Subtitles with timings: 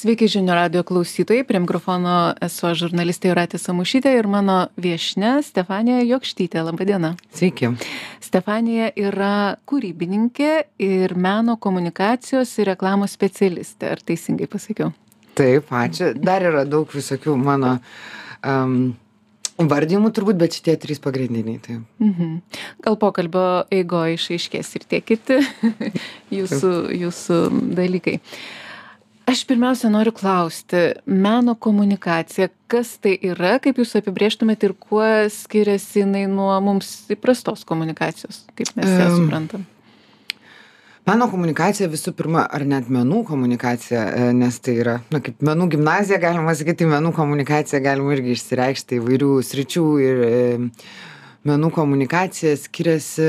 [0.00, 6.62] Sveiki žinių radio klausytojai, prie mikrofono esu žurnalistė Juratė Samušytė ir mano viešne Stefanija Jokštytė.
[6.64, 7.10] Labadiena.
[7.36, 7.68] Sveiki.
[8.24, 13.90] Stefanija yra kūrybininkė ir meno komunikacijos ir reklamos specialistė.
[13.92, 14.94] Ar teisingai pasakiau?
[15.36, 16.14] Taip, ačiū.
[16.16, 17.74] Dar yra daug visokių mano
[18.40, 18.94] um,
[19.60, 21.60] vardymų turbūt, bet šitie trys pagrindiniai.
[21.66, 21.84] Taip.
[22.00, 22.40] Mhm.
[22.88, 25.42] Gal pokalbio eigoje išaiškės ir tie kiti
[26.40, 26.74] jūsų,
[27.04, 27.40] jūsų
[27.76, 28.16] dalykai.
[29.30, 30.76] Aš pirmiausia noriu klausti,
[31.06, 37.62] meno komunikacija, kas tai yra, kaip jūs apibrieštumėte ir kuo skiriasi jinai nuo mums įprastos
[37.68, 39.68] komunikacijos, kaip mes ją suprantam?
[41.06, 45.68] Meno komunikacija visų pirma, ar net menų komunikacija, e, nes tai yra, na, kaip menų
[45.76, 50.40] gimnazija, galima sakyti, menų komunikacija galima irgi išsireikšti įvairių sričių ir e,
[51.46, 53.28] menų komunikacija skiriasi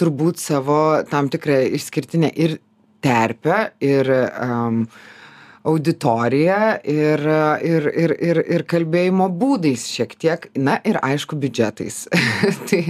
[0.00, 0.78] turbūt savo
[1.10, 2.62] tam tikrą išskirtinę ir
[3.04, 4.86] terpę, ir um,
[5.64, 7.22] auditoriją ir,
[7.64, 12.02] ir, ir, ir, ir kalbėjimo būdais šiek tiek, na ir aišku, biudžetais.
[12.68, 12.82] tai,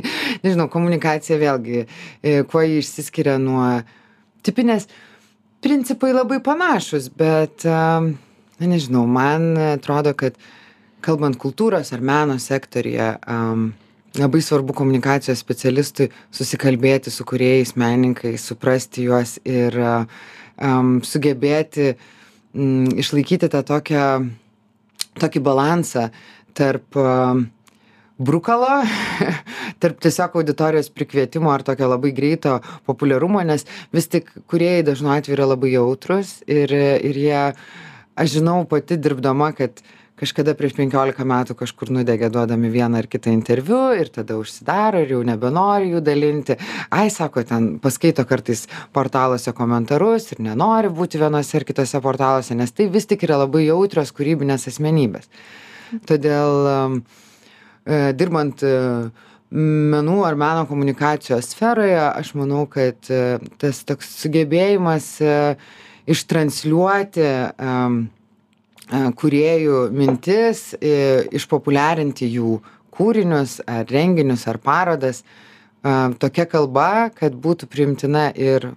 [0.42, 1.84] nežinau, komunikacija vėlgi,
[2.18, 3.68] e, kuo ji išsiskiria nuo
[4.44, 4.88] tipinės,
[5.64, 8.10] principai labai panašus, bet, um,
[8.58, 10.34] na nežinau, man atrodo, kad
[11.04, 13.68] kalbant kultūros ar meno sektorija, um,
[14.18, 21.94] labai svarbu komunikacijos specialistui susikalbėti su kuriejais, menininkais, suprasti juos ir um, sugebėti
[22.54, 24.06] mm, išlaikyti tą tokią,
[25.20, 26.08] tokį balansą
[26.54, 27.46] tarp um,
[28.18, 28.82] brukalo,
[29.82, 35.38] tarp tiesiog auditorijos prikvietimo ar tokio labai greito populiarumo, nes vis tik kuriejai dažnu atveju
[35.38, 37.42] yra labai jautrus ir, ir jie,
[38.14, 39.82] aš žinau pati dirbdama, kad
[40.20, 45.14] kažkada prieš 15 metų kažkur nudegė duodami vieną ar kitą interviu ir tada užsidaro ir
[45.16, 46.56] jau nebenori jų dalinti.
[46.94, 52.72] Ai, sako, ten paskaito kartais portaluose komentarus ir nenori būti vienose ar kitose portaluose, nes
[52.72, 55.28] tai vis tik yra labai jautrios kūrybinės asmenybės.
[56.06, 58.74] Todėl e, dirbant e,
[59.54, 65.16] menų ar meno komunikacijos sferoje, aš manau, kad e, tas toks sugebėjimas
[66.10, 68.04] ištransliuoti um,
[68.90, 72.58] kuriejų mintis, išpopuliarinti jų
[72.94, 75.22] kūrinius ar renginius ar parodas
[76.20, 78.72] tokia kalba, kad būtų priimtina ir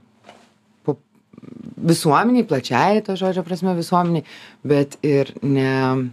[1.78, 4.26] visuomeniai, plačiai to žodžio prasme visuomeniai,
[4.68, 6.10] bet ir ne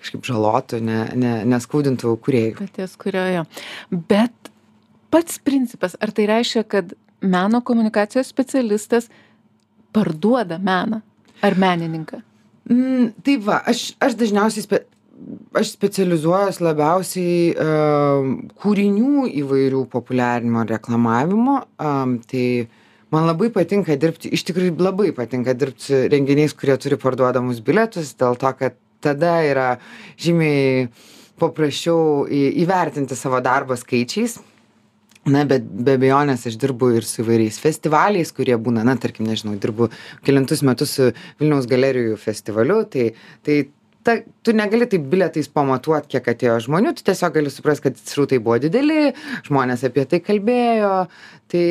[0.00, 2.58] kažkaip žalotų, ne, ne, neskaudintų kuriejų.
[2.60, 3.46] Paties kuriojo.
[3.90, 4.50] Bet
[5.10, 6.92] pats principas, ar tai reiškia, kad
[7.24, 9.08] meno komunikacijos specialistas
[9.96, 11.00] parduoda meną
[11.42, 12.20] ar menininką?
[12.66, 14.80] Mm, tai va, aš, aš dažniausiai spe,
[15.56, 18.32] aš specializuojuos labiausiai um,
[18.62, 21.60] kūrinių įvairių populiarinimo ir reklamavimo.
[21.78, 22.66] Um, tai
[23.14, 28.16] man labai patinka dirbti, iš tikrųjų labai patinka dirbti su renginiais, kurie turi parduodamus bilietus,
[28.18, 29.68] dėl to, kad tada yra
[30.18, 30.88] žymiai
[31.38, 34.40] paprasčiau į, įvertinti savo darbą skaičiais.
[35.26, 39.56] Na, bet be abejonės aš dirbu ir su įvairiais festivaliais, kurie būna, na, tarkim, nežinau,
[39.58, 39.88] dirbu
[40.26, 41.08] kelintus metus su
[41.40, 43.08] Vilniaus galerijų festivaliu, tai,
[43.46, 43.56] tai
[44.06, 44.14] ta,
[44.46, 48.60] tu negali taip bilietais pamatuoti, kiek atėjo žmonių, tu tiesiog gali suprasti, kad srautai buvo
[48.62, 49.16] dideli,
[49.48, 50.94] žmonės apie tai kalbėjo,
[51.50, 51.66] tai,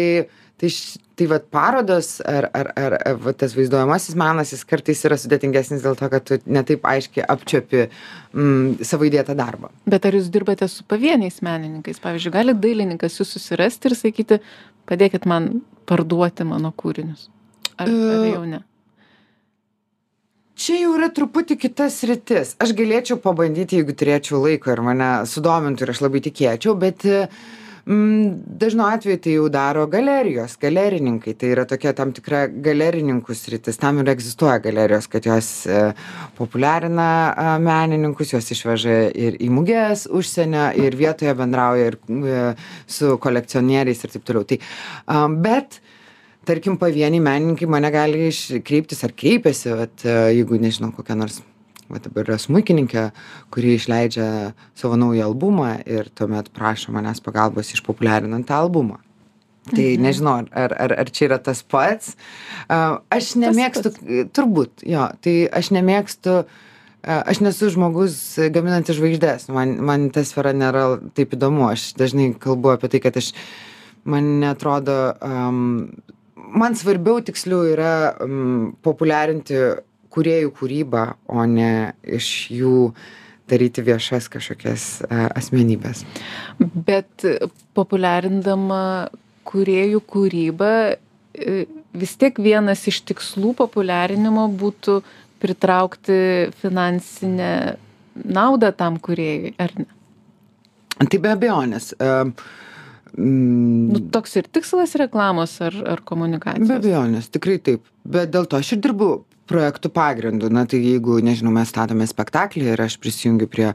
[0.62, 5.18] tai, š- tai vat parodos ar, ar, ar, va, tas vaizduojamasis menas, jis kartais yra
[5.20, 9.72] sudėtingesnis dėl to, kad tu netaip aiškiai apčiopi mm, savo įdėtą darbą.
[9.90, 12.00] Bet ar jūs dirbate su pavieniais menininkais?
[12.04, 14.40] Pavyzdžiui, gali dailininkas jūs susirasti ir sakyti,
[14.90, 15.58] padėkit man
[15.90, 17.28] parduoti mano kūrinius.
[17.76, 18.62] Ar, ar E, jau ne?
[20.56, 22.54] Čia jau yra truputį kitas rytis.
[22.64, 27.65] Aš galėčiau pabandyti, jeigu turėčiau laiko ir mane sudomintų ir aš labai tikėčiau, bet mm,
[27.86, 31.36] dažnu atveju tai jau daro galerijos, galerininkai.
[31.38, 33.78] Tai yra tokia tam tikra galerininkų sritis.
[33.78, 35.82] Tam ir egzistuoja galerijos, kad jos e,
[36.38, 42.46] populiarina menininkus, jos išveža ir į mugės užsienio, ir vietoje bendrauja ir e,
[42.90, 44.48] su kolekcionieriais ir taip toliau.
[44.50, 44.60] Tai,
[45.46, 45.82] bet
[46.46, 48.32] tarkim pavieniai menininkai mane gali
[48.66, 51.44] kreiptis ar kreipiasi vat e, jeigu nežinau kokia nors
[51.92, 53.10] va dabar yra smuikininkė
[53.54, 54.28] kuri išleidžia
[54.78, 59.00] savo naują albumą ir tuomet prašo manęs pagalbos išpopuliarinant tą albumą.
[59.66, 62.14] Tai nežinau ar ar ar čia yra tas pats.
[62.70, 63.94] Aš nemėgstu
[64.36, 66.46] turbūt jo tai aš nemėgstu a,
[67.26, 68.18] aš nesu žmogus
[68.54, 69.50] gaminantis žvaigždes.
[69.54, 71.66] Man man ta sfera nėra taip įdomu.
[71.72, 73.32] Aš dažnai kalbu apie tai kad aš
[74.06, 75.90] man neatrodo um,
[76.54, 79.58] man svarbiau tiksliau yra um, populiarinti
[80.16, 82.80] kūrėjų kūrybą, o ne iš jų
[83.52, 86.02] daryti viešas kažkokias uh, asmenybės.
[86.58, 87.28] Bet
[87.78, 89.12] populiarindama
[89.46, 90.72] kūrėjų kūrybą,
[91.38, 95.00] e, vis tiek vienas iš tikslų populiarinimo būtų
[95.44, 96.18] pritraukti
[96.62, 97.52] finansinę
[98.16, 99.90] naudą tam kūrėjui, ar ne?
[100.96, 101.90] Tai be abejonės.
[102.00, 102.32] Uh,
[103.20, 106.70] mm, nu, toks ir tikslas reklamos ar, ar komunikacijos?
[106.70, 107.84] Be abejonės, tikrai taip.
[108.08, 109.10] Bet dėl to aš ir dirbu
[109.50, 110.50] projektų pagrindu.
[110.54, 113.72] Na tai jeigu, nežinau, mes statome spektaklį ir aš prisijungiu prie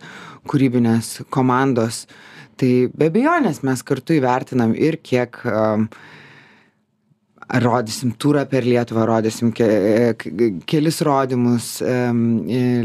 [0.50, 2.04] kūrybinės komandos,
[2.60, 5.40] tai be abejonės mes kartu įvertinam ir kiek
[7.52, 9.66] um, rodysim turą per lietuvą rodysim ke
[10.70, 12.20] kelis rodymus em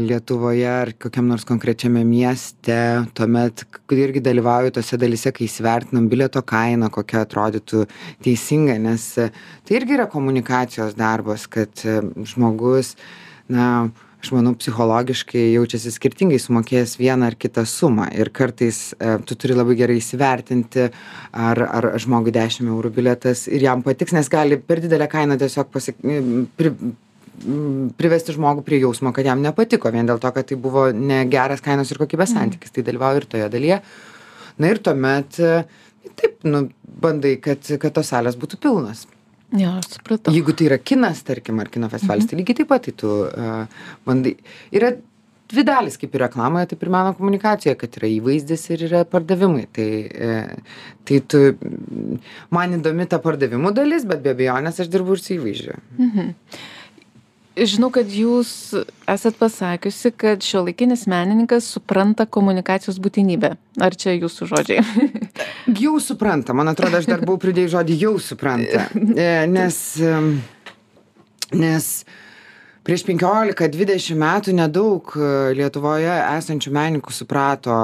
[0.06, 2.78] lietuvoje ar kokiam nors konkrečiame mieste.
[3.14, 3.64] Tuomet
[3.96, 7.86] irgi dalyvauju tose dalyse kai įsivertinam bilieto kainą kokia atrodytų
[8.24, 11.86] teisinga nes tai irgi yra komunikacijos darbas kad
[12.26, 12.96] žmogus
[13.48, 13.88] na
[14.22, 18.08] aš manau psichologiškai jaučiasi skirtingai sumokėjęs vieną ar kitą sumą.
[18.16, 20.88] Ir kartais e, tu turi labai gerai įsivertinti
[21.32, 25.72] ar ar žmogui dešim eurų bilietas ir jam patiks nes gali per didelę kainą tiesiog
[25.74, 26.00] pasak
[26.56, 26.72] pri
[28.00, 31.92] privesti žmogų prie jausmo kad jam nepatiko vien dėl to kad tai buvo negeras kainos
[31.92, 32.38] ir kokybės mhm.
[32.38, 32.72] santykis.
[32.72, 33.82] Tai dalyvauju ir toje dalyje.
[34.56, 35.58] Na ir tuomet e,
[36.16, 36.68] taip nu
[37.02, 39.04] bandai kad kad tos salės būtų pilnos
[39.54, 40.34] Jo, aš supratau.
[40.34, 42.32] Jeigu tai yra kinas, tarkim, ar kino festivalis, mhm.
[42.32, 44.34] tai lygiai taip pat, tai tu uh, bandai.
[44.74, 44.90] Yra
[45.46, 49.68] dvi dalis, kaip ir reklamoje, taip ir meno komunikacijoje, kad yra įvaizdis ir yra pardavimai.
[49.76, 51.42] Tai, uh, tai tu,
[52.54, 55.78] man įdomi ta pardavimų dalis, bet be abejonės aš dirbu ir su įvaizdžiu.
[56.00, 56.34] Mhm
[57.56, 58.50] žinau kad jūs
[59.08, 63.54] esat pasakiusi kad šiuolaikinis menininkas supranta komunikacijos būtinybę.
[63.80, 64.84] Ar čia jūsų žodžiai?
[65.84, 66.54] Jau supranta.
[66.56, 68.86] Man atrodo aš dar buvau pridėjus žodį jau supranta.
[69.16, 69.76] E, nes
[71.56, 71.86] nes
[72.84, 77.76] prieš penkiolika dvidešim metų nedaug e, lietuvoje esančių menininkų suprato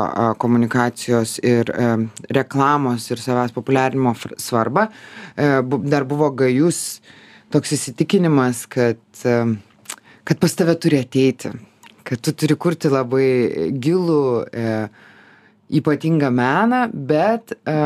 [0.42, 1.88] komunikacijos ir e,
[2.36, 4.88] reklamos ir savęs populiarinimo svarbą.
[5.36, 7.00] Dar buvo gajus
[7.52, 11.52] toks įsitikinimas, kad, kad pas tave turi ateiti,
[12.02, 14.76] kad tu turi kurti labai gilų, e,
[15.72, 17.76] ypatingą meną, bet, e,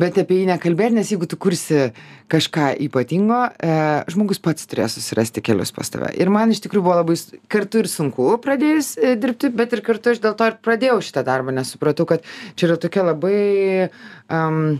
[0.00, 1.90] bet apie jį nekalbėti, nes jeigu tu kursi
[2.30, 3.78] kažką ypatingo, e,
[4.12, 6.12] žmogus pats turės susirasti kelius pas tave.
[6.14, 7.16] Ir man iš tikrųjų buvo labai
[7.50, 11.26] kartu ir sunku pradėjus e, dirbti, bet ir kartu aš dėl to ir pradėjau šitą
[11.26, 12.24] darbą, nes supratau, kad
[12.54, 13.90] čia yra tokia labai...
[14.30, 14.78] Um,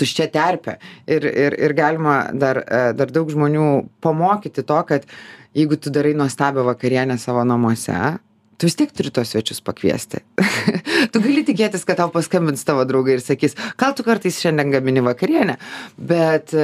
[0.00, 0.78] tuščia terpė.
[1.06, 3.68] Ir ir ir galima dar e, dar daug žmonių
[4.04, 5.08] pamokyti to kad
[5.56, 8.18] jeigu tu darai nuostabią vakarienę savo namuose
[8.62, 10.20] tu vis tiek turi tuos svečius pakviesti.
[11.12, 15.02] Tu gali tikėtis kad tau paskambins tavo draugai ir sakys gal tu kartais šiandien gamini
[15.02, 15.56] vakarienę?
[15.98, 16.54] Bet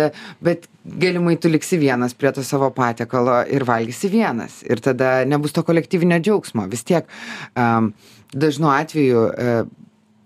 [0.45, 4.61] bet galimai tu liksi vienas prie to savo patiekalo ir valgysi vienas.
[4.71, 6.69] Ir tada nebus to kolektyvinio džiaugsmo.
[6.71, 7.11] Vis tiek
[7.59, 7.91] am
[8.31, 9.59] dažnu atveju e,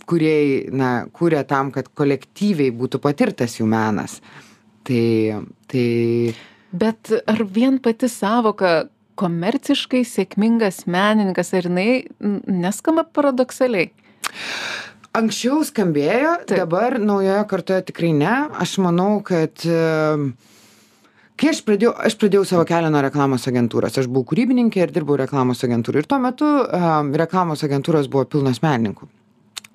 [0.09, 4.21] kūrėjai na kuria tam kad kolektyviai būtų patirtas jų menas
[4.87, 6.35] tai tai
[6.73, 8.89] bet ar vien pati sąvoka
[9.21, 12.05] komerciškai sėkmingas menininkas ar jinai
[12.47, 13.93] neskamba paradoksaliai
[15.13, 16.63] Anksčiau skambėjo, Taip.
[16.63, 18.33] dabar naujoje kartoje tikrai ne.
[18.65, 19.61] Aš manau, kad
[21.37, 23.99] kai aš pradėjau, aš pradėjau savo kelią nuo reklamos agentūros.
[24.01, 26.01] Aš buvau kūrybininkė ir dirbau reklamos agentūrai.
[26.01, 29.11] Ir tuo metu um, reklamos agentūros buvo pilnos menininkų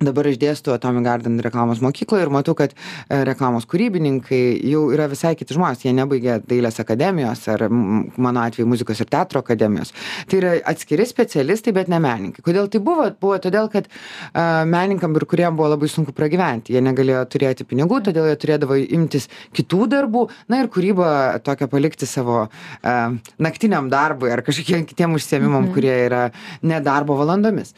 [0.03, 5.07] dabar aš dėstau atomic garden reklamos mokykloj ir matau kad e, reklamos kūrybininkai jau yra
[5.09, 5.85] visai kiti žmonės.
[5.85, 9.93] Jie nebaigė dailės akademijos ar mano atveju muzikos ir teatro akademijos.
[10.29, 12.45] Tai yra atskiri specialistai bet ne menininkai.
[12.45, 13.09] Kodėl taip buvo?
[13.21, 13.89] Buvo todėl kad
[14.37, 16.75] a menininkam ir kūrėjam buvo labai sunku pragyventi.
[16.75, 21.09] Jie negalėjo turėti pinigų todėl jie turėdavo imtis kitų darbų na ir kūrybą
[21.45, 22.97] tokią palikti savo a
[23.41, 25.73] naktiniam darbui ar kažkokiem kitiem užsiėmimam mhm.
[25.73, 26.27] kurie yra
[26.61, 27.73] ne darbo valandomis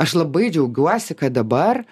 [0.00, 1.82] aš labai džiaugiuosi kad dabar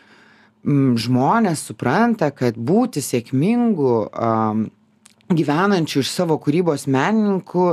[0.64, 4.66] m, žmonės supranta, kad būti sėkmingu um,
[5.28, 7.66] gyvenančių iš savo kūrybos menininkų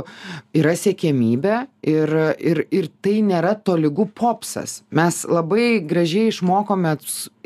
[0.60, 4.82] yra siekiamybė ir, ir, ir tai nėra tolygų popsas.
[4.92, 6.96] Mes labai gražiai išmokome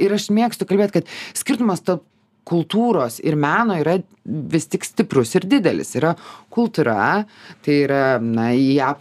[0.03, 2.05] ir aš mėgstu kalbėti, kad skirtumas tarp
[2.49, 5.95] kultūros ir meno yra vis tik stiprus ir didelis.
[5.99, 6.15] Yra
[6.53, 7.25] kultūra,
[7.65, 8.95] tai yra, na, ją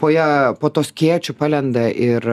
[0.00, 0.26] po, ją,
[0.60, 2.26] po tos kiečių palenda ir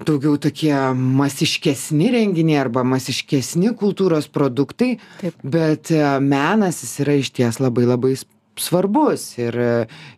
[0.00, 5.36] daugiau tokie masiškesni renginiai arba masiškesni kultūros produktai, Taip.
[5.44, 8.14] bet e, menas jis yra išties labai labai
[8.60, 9.56] svarbus ir,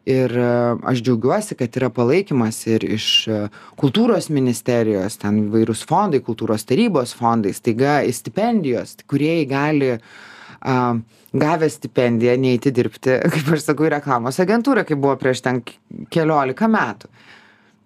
[0.09, 3.07] ir aš džiaugiuosi, kad yra palaikymas ir iš
[3.81, 10.07] kultūros ministerijos, ten vairūs fondai, kultūros tarybos fondai, staiga stipendijos, kuriejai gali uh,
[11.35, 15.63] gavę stipendiją neiti dirbti, kaip aš sakau, į reklamos agentūrą, kaip buvo prieš ten
[16.13, 17.11] keliolika metų.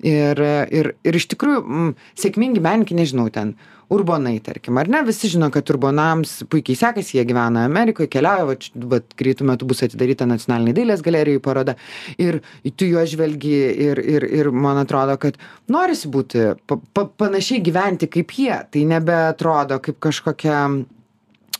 [0.07, 0.41] Ir,
[0.77, 3.55] ir, ir iš tikrųjų m, sėkmingi menininkai, nežinau, ten
[3.93, 5.03] urbonai tarkim ar ne?
[5.07, 9.85] Visi žino kad urbonams puikiai sekasi jie gyvena amerikoj keliauja vat vat greitu metu bus
[9.87, 11.77] atidaryta nacionalinėj dailės galerijoj paroda.
[12.19, 12.41] Ir
[12.73, 13.55] tu į juos žvelgi
[13.87, 15.39] ir ir ir man atrodo kad
[15.71, 18.59] norisi būti pa pa panašiai gyventi kaip jie.
[18.71, 20.67] Tai nebeatrodo kaip kažkokia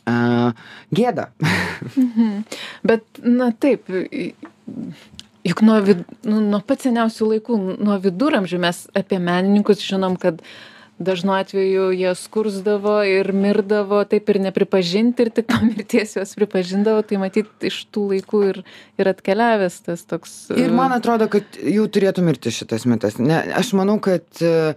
[0.07, 0.53] a
[0.91, 1.29] gėda.
[1.95, 2.43] Mhm.
[2.89, 3.87] bet na taip
[5.47, 10.41] juk nuo vid nu nuo pat seniausių laikų nuo viduramžių mes apie menininkus žinom kad
[10.99, 17.03] dažnu atveju jie skursdavo ir mirdavo taip ir nepripažinti ir tik po mirties juos pripažindavo.
[17.07, 18.61] Tai matyt iš tų laikų ir
[18.97, 23.19] ir atkeliavęs tas toks ir man atrodo kad jau turėtų mirti šitas mitas.
[23.21, 24.73] Ne aš manau kad e,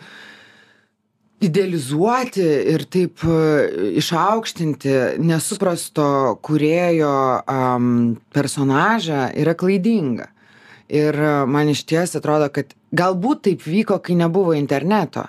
[1.40, 3.38] idealizuoti ir taip e,
[4.02, 7.88] išaukštinti nesuprasto kūrėjo um,
[8.34, 10.28] personažą yra klaidinga.
[10.90, 15.24] Ir e, man iš ties atrodo, kad galbūt taip vyko, kai nebuvo interneto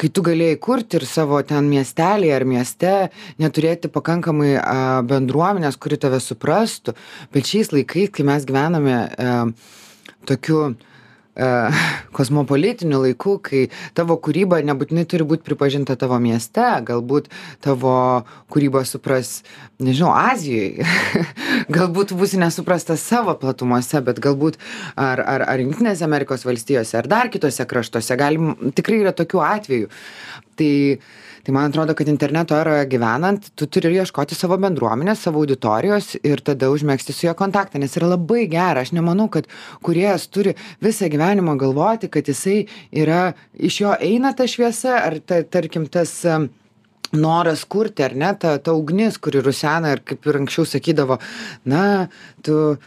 [0.00, 2.94] kai tu galėjai kurti ir savo ten miestely ar mieste
[3.42, 6.96] neturėti pakankamai a bendruomenės kuri tave suprastų.
[7.34, 9.36] Bet šiais laikais kai mes gyvename a
[10.24, 10.74] tokiu
[12.14, 17.26] kosmopolitiniu laiku, kai tavo kūryba nebūtinai turi būti pripažinta tavo mieste, galbūt
[17.64, 18.24] tavo
[18.54, 19.42] kūryba supras,
[19.82, 20.86] nežinau, Azijoje,
[21.76, 24.60] galbūt būsi nesuprastas savo platumose, bet galbūt
[24.94, 29.90] ar, ar, ar Junktinėse Amerikos valstijose, ar dar kitose kraštuose, galim, tikrai yra tokių atvejų.
[30.58, 30.74] Tai
[31.44, 36.40] tai man atrodo kad interneto eroje gyvenant tu turi ieškoti savo bendruomenės savo auditorijos ir
[36.40, 38.80] tada užmegzti su ja kontaktą nes yra labai gera.
[38.80, 39.50] Aš nemanau kad
[39.84, 45.42] kūrėjas turi visą gyvenimą galvoti kad jisai yra iš jo eina ta šviesa ar ta
[45.44, 46.22] tarkim tas
[47.12, 51.20] noras kurti ar ne ta ta ugnis kuri rusena ir kaip ir anksčiau sakydavo
[51.64, 52.08] na
[52.42, 52.78] tu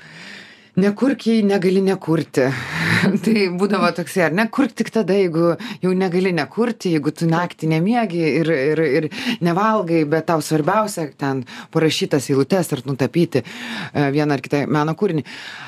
[0.78, 2.48] nekurk jei negali nekurti.
[3.24, 7.72] Tai būdavo toksai ar ne kurk tik tada jeigu jau negali nekurti jeigu tu naktį
[7.74, 9.10] nemiegi ir ir ir
[9.46, 11.44] nevalgai bet tau svarbiausia ten
[11.74, 15.26] parašyt tas eilutes ar nutapyti e, vieną ar kitą meno kūrinį.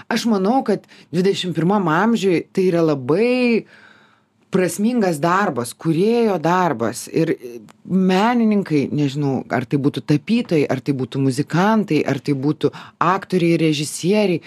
[0.10, 3.66] Aš manau kad dvidešim pirmam amžiuj tai yra labai
[4.54, 7.08] prasmingas darbas kūrėjo darbas.
[7.10, 7.36] Ir
[7.86, 14.42] menininkai nežinau ar tai būtų tapytojai ar tai būtų muzikantai ar tai būtų aktoriai režisieriai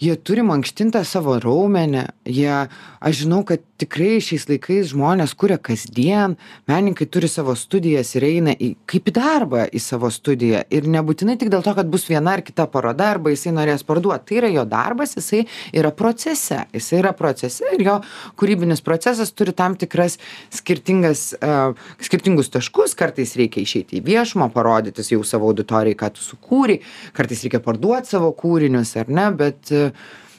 [0.00, 2.56] jie turi mankštint tą savo raumenį jie
[3.06, 6.34] aš žinau kad tikrai šiais laikais žmonės kuria kasdien
[6.66, 10.64] menininkai turi savo studijas ir eina į kaip į darbą į savo studiją.
[10.74, 14.26] Ir nebūtinai tik dėl to kad bus viena ar kita paroda arba jisai norės parduot.
[14.26, 15.44] Tai yra jo darbas jisai
[15.76, 16.64] yra procese.
[16.74, 17.96] Jisai yra procese ir jo
[18.40, 20.18] kūrybinis procesas turi tam tikras
[20.58, 21.70] skirtingas a
[22.02, 22.98] skirtingus taškus.
[22.98, 26.82] Kartais reikia išeiti į viešumą parodytis jau savo auditorijai ką tu sukūrei.
[27.14, 29.30] Kartais reikia parduot savo kūrinius ar ne?
[29.36, 29.76] Bet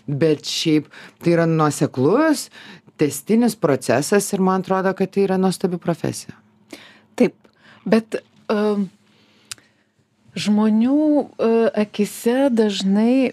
[0.08, 0.88] bet šiaip
[1.24, 2.48] tai yra nuoseklus
[2.98, 6.34] tęstinis procesas ir man atrodo kad tai yra nuostabi profesija.
[7.18, 7.36] Taip
[7.86, 8.20] bet
[8.52, 8.88] um,
[10.38, 13.32] žmonių uh, akise dažnai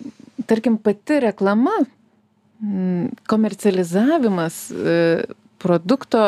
[0.49, 1.75] tarkim pati reklama
[2.61, 5.25] mm, komercializavimas uh,
[5.65, 6.21] produkto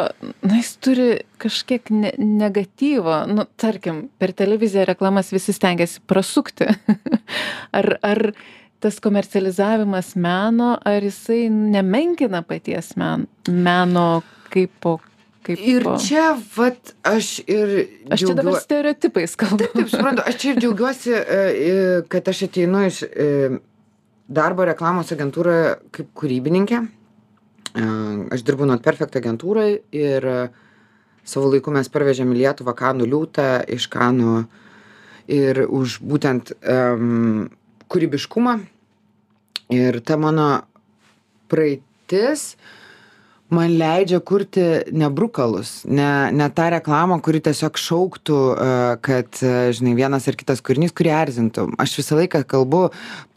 [0.42, 1.08] na jis turi
[1.42, 3.26] kažkiek ne negatyvo.
[3.28, 6.70] Nu tarkim per televiziją reklamas visi stengiasi prasukti.
[7.78, 8.30] Ar ar
[8.80, 14.98] tas komercializavimas meno ar jisai nemenkina paties men meno kaipo
[15.46, 17.72] kaip Ir čia, vat, aš ir...
[18.10, 19.62] Aš čia dabar stereotipais kalbu.
[19.62, 21.74] Taip, taip, suprantu, aš čia ir džiaugiuosi, e, e,
[22.10, 23.28] kad aš ateinu iš e,
[24.26, 26.82] darbo reklamos agentūroje kaip kūrybininkė.
[28.32, 30.26] Aš dirbu Not Perfect agentūrai ir
[31.28, 34.36] savo laiku mes parvežėm į Lietuvą Kanų liūtą iš Kanų
[35.28, 37.50] ir už būtent um,
[37.92, 38.58] kūrybiškumą.
[39.74, 40.48] Ir ta mano
[41.50, 42.54] praeitis
[43.50, 44.62] man leidžia kurti
[44.92, 48.70] ne brukalus ne ne tą reklamą kuri tiesiog šauktų e,
[49.06, 51.68] kad e, žinai vienas ar kitas kūrinys kurį erzintų.
[51.78, 52.88] Aš visą laiką kalbu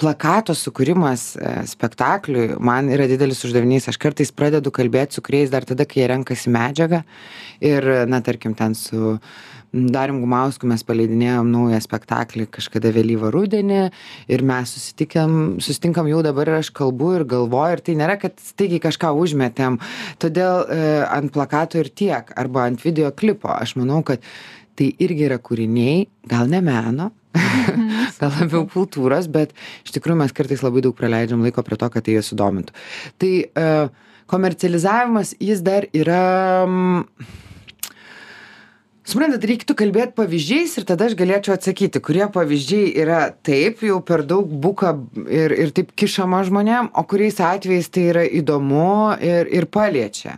[0.01, 3.89] plakato sukūrimas e, spektakliui man yra didelis uždavinys.
[3.91, 7.03] Aš kartais pradedu kalbėt su kūrėjais dar tada kai jie renkasi medžiagą.
[7.61, 9.19] Ir na tarkim ten su
[9.73, 13.81] darium gumausku mes paleidinėjom naują spektaklį kažkada vėlyvą rudenį
[14.31, 15.25] ir mes susitikę
[15.61, 19.77] susitinkam jau dabar ir aš kalbu ir galvoju ir tai nėra kad staigiai kažką užmetėm.
[20.21, 23.51] Todėl e, ant plakato ir tiek arba ant video klipo.
[23.53, 24.23] Aš manau kad
[24.79, 28.09] tai irgi yra kūriniai gal ne meno mhm.
[28.21, 29.53] gal labiau kultūros bet
[29.85, 32.73] iš tikrųjų mes kartais labai daug praleidžiam laiko prie to kad tai juos sudomintų.
[33.21, 33.67] Tai e,
[34.29, 36.23] komercializavimas jis dar yra
[39.09, 44.25] suprantat reiktų kalbėt pavyzdžiais ir tada aš galėčiau atsakyti kurie pavyzdžiai yra taip jau per
[44.27, 49.69] daug buka ir ir taip kišama žmonėm o kuriais atvejais tai yra įdomu ir ir
[49.71, 50.37] paliečia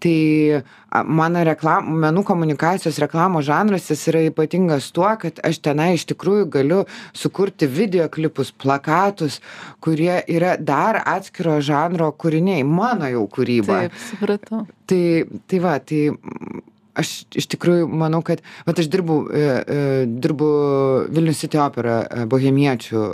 [0.00, 0.62] tai
[1.06, 6.48] mano reklam menų komunikacijos reklamos žanras jis yra ypatingas tuo kad aš tenai iš tikrųjų
[6.56, 6.80] galiu
[7.12, 9.38] sukurti video klipus plakatus
[9.84, 14.64] kurie yra dar atskiro žanro kūriniai mano jau kūryba Taip, supratau.
[14.88, 15.04] tai
[15.46, 16.02] tai va tai
[16.98, 19.80] aš iš tikrųjų manau kad vat aš dirbu e, e,
[20.10, 20.50] dirbu
[21.12, 23.04] vilnius city opera e, bohemiečių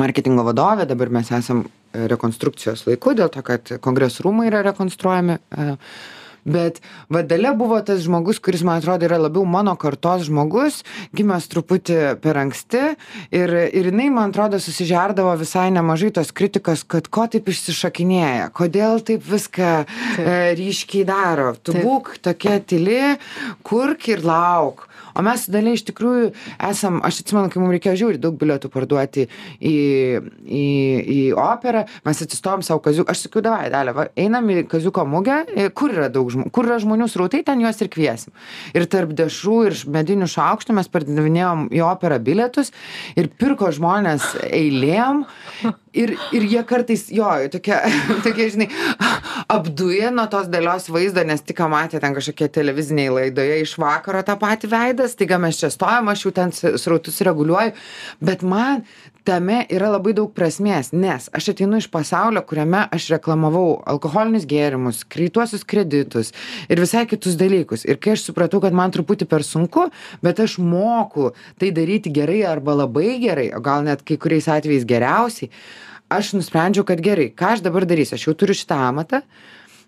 [0.00, 0.86] marketingo vadovė.
[0.90, 5.40] Dabar mes esam rekonstrukcijos laiku dėl to kad kongresų rūmai yra rekonstruojami
[6.44, 6.80] bet
[7.12, 10.82] va dalia buvo tas žmogus kuris man atrodo yra labiau mano kartos žmogus
[11.16, 12.84] gimęs truputį per anksti
[13.36, 19.02] ir ir jinai man atrodo susižerdavo visai nemažai tos kritikos kad ko taip išsišokinėja kodėl
[19.06, 21.54] taip viską e, ryškiai daro.
[21.56, 23.16] Tu būk tokia tyli
[23.66, 24.89] kurk ir lauk
[25.20, 26.30] o mes su dalia iš tikrųjų
[26.70, 29.26] esam aš atsimenu kai mum reikėjo žiauriai daug bilietų parduoti
[29.60, 29.76] į
[30.60, 30.64] į
[31.16, 35.42] į operą mes atsistojom sau kaziuką aš sakiau davai dalia va einam į kaziuko mugę
[35.54, 38.34] e, kur yra daug žmonių kur yra žmonių srautai ten juos ir kviesim.
[38.74, 42.72] Ir tarp dešrų ir medinių šaukštų mes pardavinėjom į operą bilietus
[43.18, 45.24] ir pirko žmonės eilėm
[45.92, 47.76] ir ir jie kartais jo tokie
[48.26, 48.68] tokie žinai
[49.50, 54.36] apduję nuo tos dalios vaizdo nes tik matė ten kažkokie televizinėj laidoje iš vakaro tą
[54.40, 57.74] patį veidą staiga mes čia stovim aš jau ten srautus reguliuoju.
[58.20, 58.84] Bet man
[59.24, 65.02] tame yra labai daug prasmės nes aš ateinu iš pasaulio kuriame aš reklamavau alkoholinius gėrimus
[65.12, 66.32] greituosius kreditus
[66.68, 67.84] ir visai kitus dalykus.
[67.84, 69.88] Ir kai aš supratau kad man truputį per sunku
[70.24, 74.88] bet aš moku tai daryti gerai arba labai gerai o gal net kai kuriais atvejais
[74.88, 75.52] geriausiai
[76.10, 78.16] aš nusprendžiau kad gerai ką aš dabar darysiu?
[78.18, 79.22] Aš jau turiu šitą amatą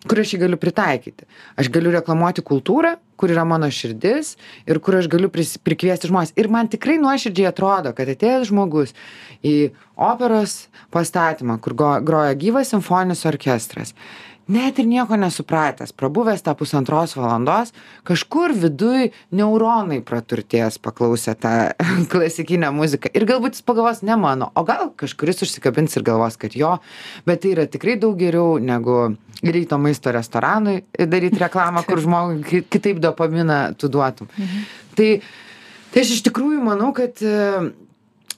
[0.09, 1.29] kur aš jį galiu pritaikyti.
[1.61, 4.35] Aš galiu reklamuoti kultūrą kur yra mano širdis
[4.67, 8.97] ir kur aš galiu pris prikviesti žmones ir man tikrai nuoširdžiai atrodo kad atėjęs žmogus
[9.47, 13.95] į operos pastatymą kur go groja gyvas simfoninis orkestras
[14.51, 17.71] net ir nieko nesupratęs prabuvęs tą pusantros valandos
[18.09, 21.53] kažkur viduj neuronai praturtės paklausę tą
[22.13, 23.13] klasikinę muziką.
[23.15, 26.79] Ir galbūt jis pagalvos ne mano o gal kažkuris užsikabins ir galvos kad jo
[27.27, 32.65] bet tai yra tikrai daug geriau negu greito maisto restoranui daryt reklamą kur žmogui ki-
[32.71, 34.29] kitaip dopaminą tu duotum.
[34.97, 35.09] Tai
[35.93, 37.73] tai aš iš tikrųjų manau kad e,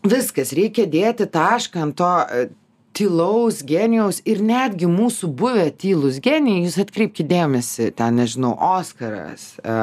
[0.03, 2.47] viskas reikia dėti tašką ant to e,
[2.95, 9.79] tylaus genijaus ir netgi mūsų buvę tylūs genijai jūs atkreipkit dėmesį ten nežinau oskaras e,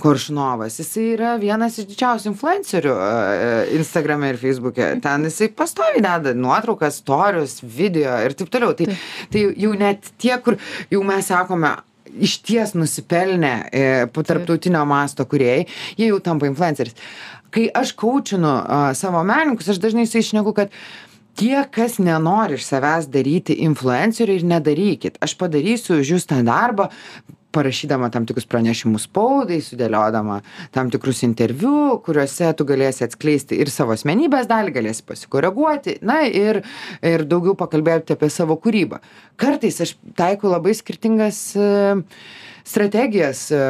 [0.00, 0.78] koršunovas.
[0.80, 7.00] Jisai yra vienas iš didžiausių influencerių e, instagrame ir feisbuke ten jisai pastoviai deda nuotraukas
[7.02, 8.74] storius video ir taip toliau.
[8.78, 8.88] Tai
[9.32, 10.58] tai jau net tie kur
[10.92, 11.74] jau mes sakome
[12.10, 13.84] išties nusipelnę e,
[14.14, 15.66] po tarptautinio masto kūrėjai
[15.98, 16.96] jie jau tampa influenceriais.
[17.50, 18.50] Kai aš kaučinu
[18.98, 20.74] savo menininkus aš dažnai su jais šneku kad
[21.38, 26.90] tie kas nenori iš savęs daryti influenceriu ir nedarykit aš padarysiu už jus tą darbą
[27.54, 30.40] parašydama tam tikrus pranešimus spaudai sudėliodama
[30.74, 36.62] tam tikrus interviu kuriuose tu galėsi atskleisti ir savo asmenybės dalį galėsi pasikoreguoti na ir
[37.06, 39.00] ir daugiau pakalbėti apie savo kūrybą.
[39.40, 41.42] Kartais aš taikau labai skirtingas
[42.70, 43.60] strategijas e,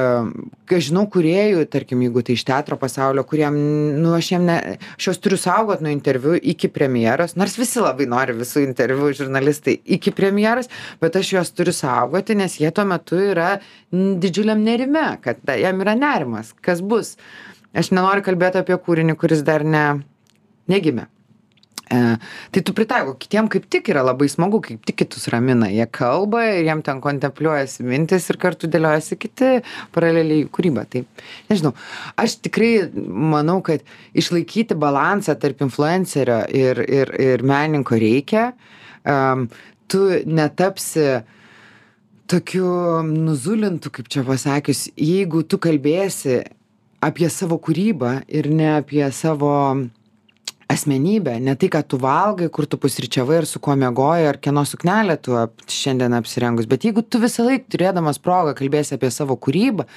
[0.68, 3.56] kai aš žinau kūrėjų tarkim jeigu tai iš teatro pasaulio kuriem
[4.02, 8.08] nu aš jiem ne aš juos turiu saugot nuo interviu iki premjeros nors visi labai
[8.10, 10.70] nori visų interviu žurnalistai iki premjeros
[11.02, 13.54] bet aš juos turiu saugoti nes jie tuo metu yra
[13.92, 17.16] didžiuliam nerime kad jam yra nerimas kas bus.
[17.70, 19.84] Aš nenoriu kalbėt apie kūrinį kuris dar ne
[20.70, 21.06] negimė
[21.90, 22.18] E,
[22.54, 25.66] tai tu pritaiko kitiem kaip tik yra labai smagu kaip tik kitus ramina.
[25.74, 29.48] Jie kalba ir jiem ten kontempliuojasi mintys ir kartu dėliojasi kiti
[29.96, 31.02] paraleliai kūryba tai
[31.50, 31.74] nežinau
[32.14, 32.70] aš tikrai
[33.34, 33.82] manau kad
[34.14, 38.52] išlaikyti balansą tarp influencerio ir ir ir menininko reikia.
[39.10, 39.48] Am,
[39.90, 41.24] tu netapsi
[42.30, 46.44] tokiu nuzulintu kaip čia pasakius jeigu tu kalbėsi
[47.02, 49.56] apie savo kūrybą ir ne apie savo
[50.70, 54.62] asmenybę ne tai ką tu valgai kur tu pusryčiavai ir su kuo miegojai ar kieno
[54.72, 55.34] suknelę tu
[55.80, 59.88] šiandien apsirengus bet jeigu tu visąlaik turėdamas progą kalbėsi apie savo kūrybą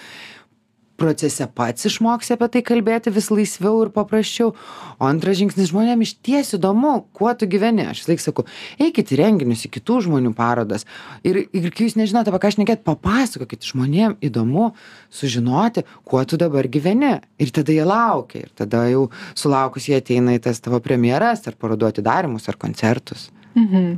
[0.97, 4.53] procese pats išmoksi apie tai kalbėti vis laisviau ir paprasčiau.
[4.99, 7.87] O antras žingsnis žmonėm išties įdomu kuo tu gyveni.
[7.89, 8.45] Aš visąlaik sakau
[8.81, 10.87] eikit į renginius į kitų žmonių parodas.
[11.25, 14.71] Ir ir kai jūs nežinot apie ką šnekėt papasakokit žmonėm įdomu
[15.13, 17.15] sužinoti kuo tu dabar gyveni.
[17.41, 18.45] Ir tada jie laukia.
[18.45, 23.31] Ir tada jau sulaukus jie ateina į tas tavo premjeras ar parodų atidarymus ar koncertus.
[23.57, 23.97] Mhm.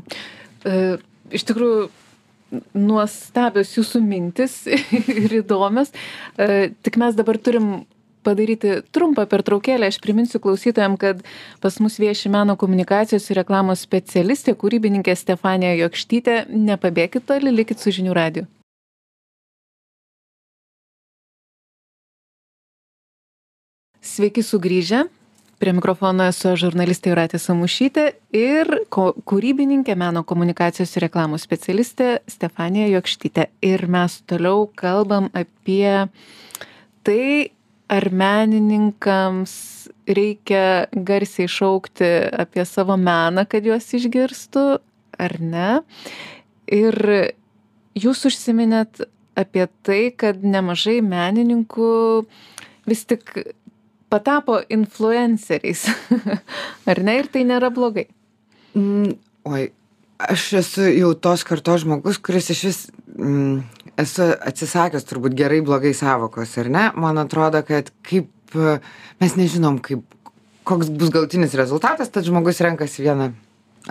[0.65, 0.79] E,
[1.33, 1.87] Iš tikrųjų,
[2.73, 4.63] nuostabios jūsų mintis
[5.25, 5.91] ir įdomios.
[6.37, 7.85] E, tik mes dabar turim
[8.25, 9.89] padaryti trumpą pertraukėlę.
[9.91, 11.21] Aš priminsiu klausytojams, kad
[11.63, 16.45] pas mus vieši meno komunikacijos ir reklamos specialistė, kūrybininkė Stefanija Jokštytė.
[16.49, 18.49] Nepabėkit toli, likit su žinių radiju.
[24.05, 25.07] Sveiki sugrįžę.
[25.55, 28.03] Prie mikrofono esu žurnalistė Juratė Samušytė
[28.35, 33.47] ir ko, kūrybininkė, meno komunikacijos ir reklamų specialistė Stefanija Jokštytė.
[33.63, 36.09] Ir mes toliau kalbam apie
[37.07, 37.55] tai,
[37.87, 39.55] ar menininkams
[40.11, 44.67] reikia garsiai šaukti apie savo meną, kad juos išgirstų,
[45.15, 45.69] ar ne.
[46.67, 46.99] Ir
[47.95, 49.05] jūs užsiminėt
[49.39, 51.93] apie tai, kad nemažai menininkų
[52.91, 53.31] vis tik
[54.15, 55.85] patapo influenceriais.
[56.91, 57.19] Ar ne?
[57.21, 58.07] Ir tai nėra blogai.
[58.75, 59.15] Mm,
[59.51, 59.67] oi,
[60.31, 62.79] aš esu jau tos kartos žmogus, kuris iš vis
[63.15, 63.59] mm,
[64.01, 66.85] esu atsisakęs turbūt gerai blogai savokos, ar ne?
[66.99, 68.31] Man atrodo, kad kaip
[69.21, 70.03] mes nežinom, kaip,
[70.67, 73.31] koks bus galtinis rezultatas, tad žmogus renkasi vieną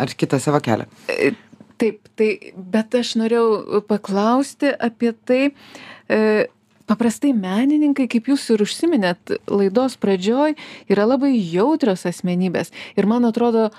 [0.00, 0.87] ar kitą savo kelią.
[1.12, 1.32] E,
[1.80, 5.42] taip, tai, bet aš norėjau paklausti apie tai,
[6.08, 6.20] e,
[6.90, 10.57] paprastai menininkai kaip jūs ir užsiminėt laidos pradžioj
[10.92, 12.73] yra labai jautrios asmenybės.
[12.99, 13.70] Ir man atrodo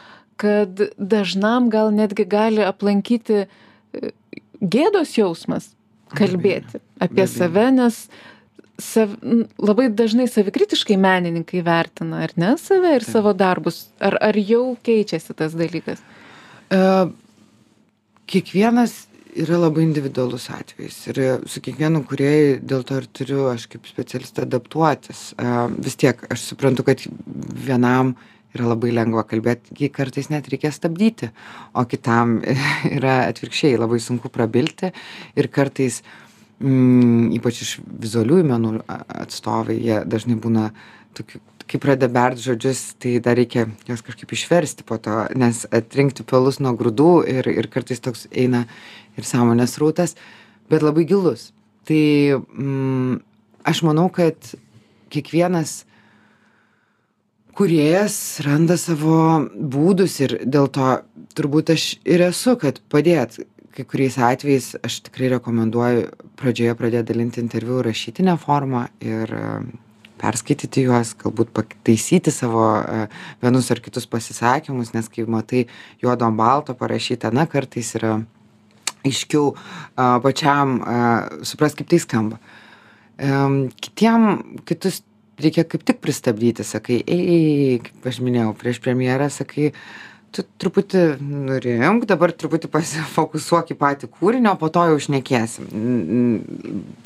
[0.42, 4.12] kad dažnam gal netgi gali aplankyti e,
[4.60, 5.72] gėdos jausmas
[6.16, 8.06] kalbėti apie save nes
[8.82, 9.14] sav
[9.62, 13.86] labai dažnai savikritiškai menininkai vertina ar ne save ir savo darbus.
[14.04, 16.04] Ar ar jau keičiasi tas dalykas?
[16.68, 16.82] E,
[18.28, 20.98] kiekvienas yra labai individualus atvejis.
[21.12, 21.20] Ir
[21.50, 25.28] su kiekvienu kūrėju dėl to ir turiu aš kaip specialistė adaptuotis.
[25.86, 27.04] Vis tiek aš suprantu kad
[27.68, 28.16] vienam
[28.56, 31.32] yra labai lengva kalbėt jį kartais net reikia stabdyti
[31.76, 32.38] o kitam
[32.98, 34.94] yra atvirkščiai labai sunku prabilti.
[35.36, 36.02] Ir kartais
[36.60, 40.70] mm, ypač iš vizualiųjų menų atstovai jie dažnai būna
[41.16, 46.26] tokių kai pradeda bert žodžius tai dar reikia juos kažkaip išversti po to nes atrinkti
[46.28, 48.66] pelus nuo grūdų ir ir kartais toks eina
[49.18, 50.16] ir sąmonės srautas
[50.70, 51.52] bet labai gilus.
[51.86, 52.02] Tai
[52.42, 53.20] mm,
[53.68, 54.38] aš manau kad
[55.14, 55.84] kiekvienas
[57.56, 60.90] kūrėjas randa savo būdus ir dėl to
[61.38, 63.40] turbūt aš ir esu kad padėt.
[63.76, 66.06] Kai kuriais atvejais aš tikrai rekomenduoju
[66.40, 69.32] pradžioje pradėt dalinti interviu rašytine forma ir
[70.22, 73.08] perskaityti juos galbūt pataisyti savo e,
[73.44, 75.66] vienus ar kitus pasisakymus nes kai matai
[76.04, 78.14] juodu ant balto parašyta na kartais yra
[79.06, 79.54] aiškiau
[80.26, 80.80] pačiam
[81.46, 82.40] suprast kaip tai skamba.
[83.16, 85.04] Kitiem kitus
[85.40, 89.72] reikia kaip tik pristabdyti sakai ei ei kaip aš minėjau prieš premjerą sakai
[90.36, 95.70] tu truputį nurimk dabar truputį pasifokusuok į patį kūrinį o po to jau šnekėsim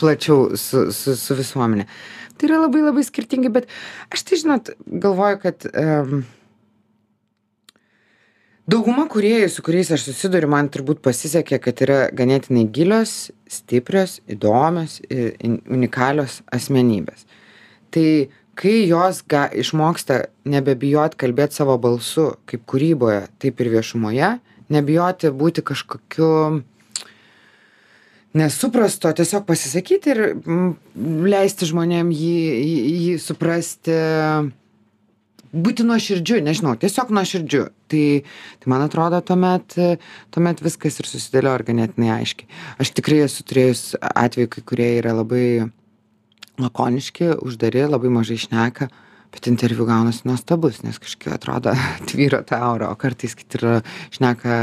[0.02, 1.88] plačiau su su su visuomene
[2.38, 3.70] tai yra labai labai skirtingi bet
[4.14, 4.74] aš tai žinot
[5.06, 6.24] galvoju kad um,
[8.70, 15.00] dauguma kūrėjų su kuriais aš susiduriu man turbūt pasisekė kad yra ganėtinai gilios stiprios įdomios
[15.10, 15.34] ir
[15.70, 17.26] unikalios asmenybės.
[17.94, 18.06] Tai
[18.60, 24.34] kai jos ga išmoksta nebebijot kalbėt savo balsu kaip kūryboje taip ir viešumoje
[24.76, 26.30] nebijoti būti kažkokiu
[28.38, 30.22] nesuprasto tiesiog pasisakyti ir
[31.26, 33.96] leisti žmonėm jį, jį, suprasti,
[35.54, 37.66] būti nuoširdžiu, nežinau, tiesiog nuoširdžiu.
[37.90, 38.06] Tai,
[38.62, 39.76] tai man atrodo, tuomet,
[40.34, 42.50] tuomet viskas ir susidėlio ganėtinai aiškiai.
[42.82, 45.70] Aš tikrai esu turėjus atveju, kai kurie yra labai
[46.60, 48.90] lakoniški, uždari, labai mažai šneka.
[49.30, 51.76] Bet interviu gaunasi nuostabus nes kažkaip atrodo
[52.10, 53.76] tvyro ta aura o kartais kiti yra
[54.10, 54.56] šneka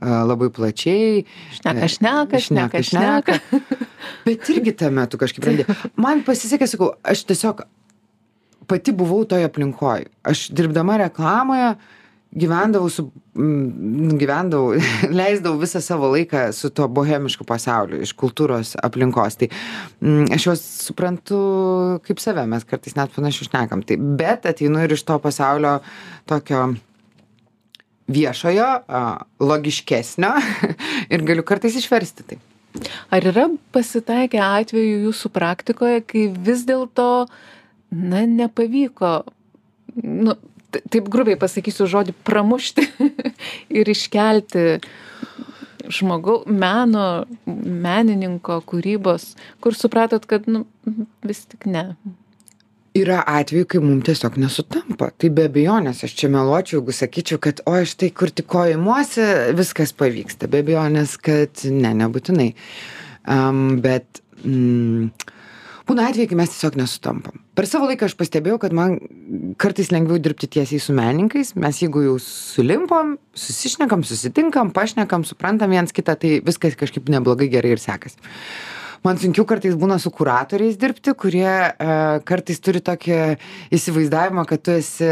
[0.00, 1.26] labai plačiai
[1.58, 3.36] šneka šneka šneka šneka
[4.24, 5.68] bet irgi tame tu kažkaip randi
[6.00, 7.60] man pasisekė sakau aš tiesiog
[8.66, 10.06] pati buvau toj aplinkoj.
[10.26, 11.74] Aš dirbdama reklamoje
[12.36, 14.74] gyvendavau su mm, gyvendavau
[15.18, 19.38] leisdavau visą savo laiką su tuo bohemišku pasauliu iš kultūros aplinkos.
[19.40, 21.38] Tai mm, aš juos suprantu
[22.06, 23.84] kaip save mes kartais net panašiai šnekam.
[23.86, 25.78] Tai bet ateinu ir iš to pasaulio
[26.28, 26.68] tokio
[28.12, 28.68] viešojo
[29.42, 30.34] logiškesnio
[31.12, 32.42] ir galiu kartais išversti tai.
[33.08, 37.24] Ar yra pasitaikę atvejų jūsų praktikoje, kai vis dėlto,
[37.90, 39.12] na, nepavyko,
[40.02, 40.36] nu,
[40.76, 42.84] taip grubiai pasakysiu žodį pramušti
[43.78, 44.66] ir iškelti
[45.92, 50.64] žmogau meno menininko kūrybos kur supratot kad nu
[51.26, 51.92] vis tik ne.
[52.96, 55.10] Yra atvejų kai mum tiesiog nesutampa.
[55.20, 59.26] Tai be abejonės aš čia meluočiau jeigu sakyčiau kad oi štai kur tik ko imuosi
[59.56, 60.48] viskas pavyksta.
[60.48, 62.50] Be abejonės kad ne nebūtinai.
[63.36, 65.34] Am bet mm
[65.86, 67.40] būna atvejai kai mes tiesiog nesutampam.
[67.56, 68.98] Per savo laiką aš pastebėjau kad man
[69.60, 71.54] kartais lengviau dirbti tiesiai su menininkais.
[71.58, 77.76] Mes jeigu jau sulimpam susišnekam susitinkam pašnekam suprantam viens kitą tai viskas kažkaip neblogai gerai
[77.76, 78.18] ir sekasi.
[79.06, 83.20] Man sunkiau kartais būna su kuratoriais dirbti kurie e, kartais turi tokį
[83.76, 85.10] įsivaizdavimą kad tu esi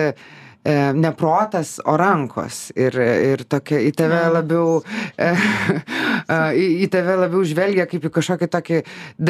[0.64, 2.70] e, ne protas, o rankos.
[2.78, 4.80] Ir, ir tokia, į tave labiau,
[5.20, 8.80] e, e, į, į tave labiau žvelgia kaip į kažkokį tokį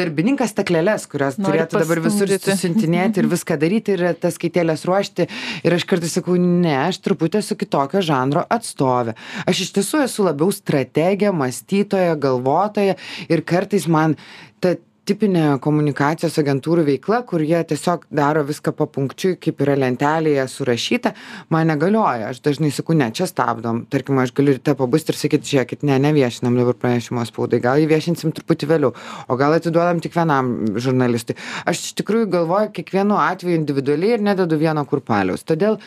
[0.01, 5.27] darbininką staklelės, kurios Nori turėtų dabar visur susintinėti ir viską daryti ir tas skaitėlės ruošti.
[5.67, 9.17] Ir aš kartais sakau, ne, aš truputį esu kitokio žanro atstovė.
[9.45, 12.97] Aš iš tiesų esu labiau strategė, mąstytoja, galvotoja
[13.29, 14.15] ir kartais man
[14.63, 21.13] ta tipinė komunikacijos agentūrų veikla, kur jie tiesiog daro viską papunkčiui, kaip yra lentelėje surašyta,
[21.53, 22.31] man negalioja.
[22.31, 23.83] Aš dažnai sakau, ne, čia stabdom.
[23.91, 28.33] Tarkim, aš galiu ryte pabusti ir sakyti, žiūrėkit, ne, neviešinam dabar pranešimo spaudai, gal įviešinsim
[28.35, 28.95] truputį vėliau,
[29.29, 31.37] o gal atiduodam tik vienam žurnalistui.
[31.69, 35.45] Aš iš tikrųjų galvoju kiekvienu atveju individualiai ir nededu vieno kurpaliaus.
[35.45, 35.79] Todėl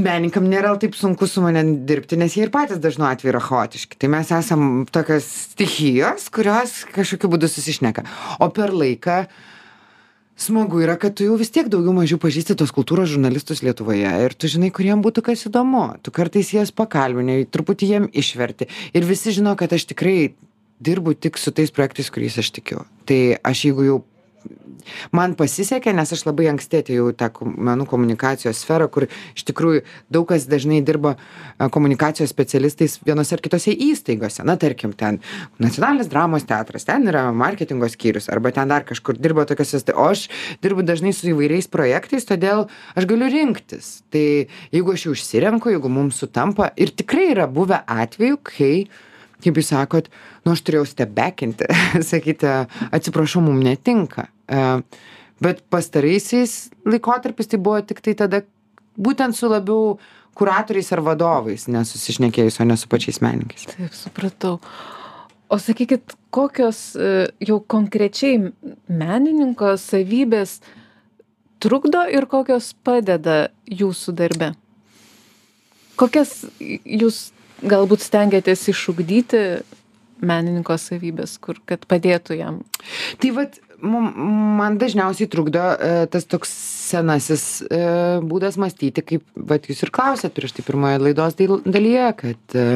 [0.00, 3.98] menininkam nėra taip sunku su manim dirbti, nes jie ir patys dažnu atveju yra chaotiški.
[4.00, 8.06] Tai mes esam tokios stichijos, kurios kažkokiu būdu susišneka.
[8.42, 9.24] O per laiką
[10.36, 14.34] smagu yra, kad tu jau vis tiek daugiau mažiau pažįsti tos kultūros žurnalistus Lietuvoje ir
[14.34, 15.86] tu žinai, kuriem būtų kas įdomu.
[16.02, 18.66] Tu kartais jas pakalbinai, truputį jiem išverti.
[18.98, 20.34] Ir visi žino, kad aš tikrai
[20.84, 22.82] dirbu tik su tais projektais, kuriais aš tikiu.
[23.06, 24.00] Tai aš jeigu jau
[25.14, 29.84] man pasisekė, nes aš labai anksti atėjau į tą menų komunikacijos sferą, kur iš tikrųjų
[30.12, 34.44] daug kas dažnai dirba e, komunikacijos specialistais vienose ar kitose įstaigose.
[34.46, 35.20] Na, tarkim, ten
[35.62, 40.26] nacionalinis dramos teatras, ten yra marketingo skyrius, arba ten dar kažkur dirba tokiose, o aš
[40.64, 43.96] dirbu dažnai su įvairiais projektais, todėl aš galiu rinktis.
[44.14, 44.26] Tai
[44.74, 48.74] jeigu aš jau užsirenku, jeigu mums sutampa, ir tikrai yra buvę atvejų, kai
[49.44, 50.08] kaip jūs sakot,
[50.44, 51.68] nu aš turėjau stebekinti,
[52.12, 52.54] sakyti,
[52.94, 54.28] atsiprašau, mums netinka.
[54.48, 54.64] E,
[55.42, 58.42] Bet pastaraisiais laikotarpis tai buvo tik tai tada
[58.94, 59.96] būtent su labiau
[60.38, 63.66] kuratoriais ar vadovais nesusišnekėjus, o ne su pačiais menininkais.
[63.74, 64.60] Taip, supratau.
[65.52, 67.10] O sakykit, kokios e,
[67.44, 68.40] jau konkrečiai
[68.88, 70.60] menininko savybės
[71.62, 74.54] trukdo ir kokios padeda jūsų darbe?
[76.00, 77.33] Kokias jūs
[77.70, 79.44] galbūt stengiatės išugdyti
[80.24, 82.60] menininko savybės, kur kad padėtų jam?
[83.20, 83.32] Tai
[83.84, 84.14] mum-
[84.58, 86.52] man dažniausiai trukdo e, tas toks
[86.88, 87.80] senasis e,
[88.24, 92.66] būdas mąstyti, kaip vat, jūs ir klausėt prieš tai pirmoje laidos dal- dalyje, kad e,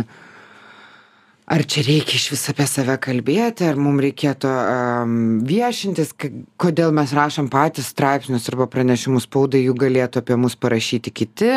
[1.48, 5.14] ar čia reikia iš vis apie save kalbėti, ar mums reikėtų um,
[5.48, 6.12] viešintis,
[6.60, 11.50] kodėl mes rašom patys straipsnius arba pranešimus spaudai, jų galėtų apie mus parašyti kiti.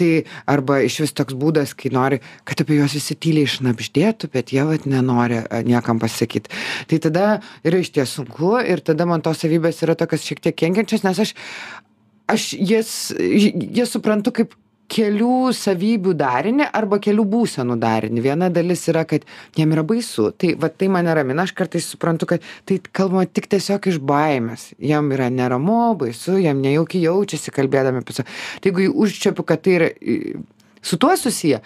[0.00, 0.10] Tai
[0.48, 4.64] arba iš vis toks būdas, kai nori, kad apie juos visi tyliai išnapždėtų, bet jie
[4.68, 6.52] vat nenori niekam pasakyti.
[6.88, 7.26] Tai tada
[7.66, 11.20] yra iš ties sunku ir tada man tos savybės yra tokios šiek tiek kenkiančios, nes
[11.26, 11.36] aš,
[12.32, 14.56] aš jas, jas suprantu kaip
[14.92, 18.22] kelių savybių darinį arba kelių būsenų darinį.
[18.22, 19.26] Viena dalis yra, kad
[19.58, 20.28] jiem yra baisu.
[20.38, 24.68] Tai, va, tai mane ramina, aš kartais suprantu, kad tai kalbama tik tiesiog iš baimės.
[24.82, 28.30] Jiem yra neramu, baisu, jiem nejaukiai jaučiasi kalbėdami apie save.
[28.62, 29.90] Tai jeigu užčiapiu, kad tai yra
[30.86, 31.60] su tuo susiję,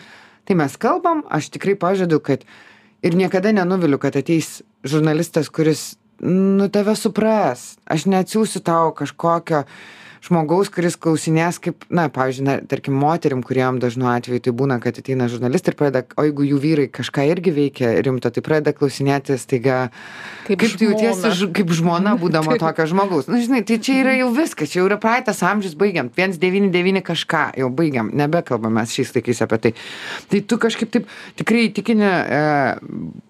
[0.48, 2.46] tai mes kalbam, aš tikrai pažadu, kad
[3.04, 7.74] ir niekada nenuviliu, kad ateis žurnalistas, kuris, nu, tave supras.
[7.84, 9.64] Aš neatsiųsiu tau kažkokio
[10.24, 14.98] žmogaus, kuris klausinės, kaip, na, pavyzdžiui, na, tarkim, moterim, kuriem dažnu atveju tai būna, kad
[15.00, 19.38] ateina žurnalistai ir pradeda, o jeigu jų vyrai kažką irgi veikia rimto, tai pradeda klausinėti
[19.40, 19.78] staiga,
[20.46, 23.30] Kaip kaip tu jautiesi ž- kaip žmona, būdama tokio žmogaus.
[23.32, 26.10] Na, žinai, tai čia yra jau viskas, čia jau yra praeitas amžius, baigiam.
[26.16, 29.72] 199 kažką, jau baigiam, nebekalbam mes šiais laikais apie tai.
[30.30, 31.08] Tai tu kažkaip taip
[31.40, 32.42] tikrai įtikinę e,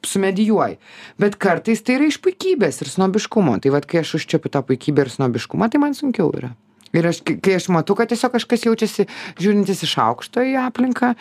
[0.07, 0.79] sumedijuoji.
[1.21, 3.59] Bet kartais tai yra iš puikybės ir snobiškumo.
[3.63, 6.53] Tai vad, kai aš užčiapiu tą puikybę ir snobiškumą, tai man sunkiau yra.
[6.93, 9.05] Ir aš, kai- aš matau, kad tiesiog kažkas jaučiasi
[9.39, 11.13] žiūrintis iš aukšto į aplinką,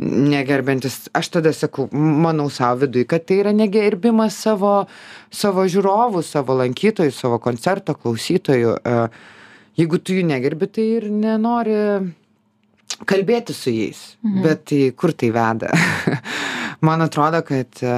[0.00, 4.86] negerbintis, aš tada sakau, manau savo vidui, kad tai yra negerbimas savo,
[5.30, 8.78] savo žiūrovų, savo lankytojų, savo koncerto klausytojų.
[8.84, 9.08] E,
[9.78, 11.74] Jeigu tu jų negerbi, tai ir nenori
[13.06, 14.00] kalbėti su jais.
[14.26, 14.40] Mhm.
[14.42, 15.70] Bet tai kur tai veda?
[16.86, 17.92] Man atrodo, kad e,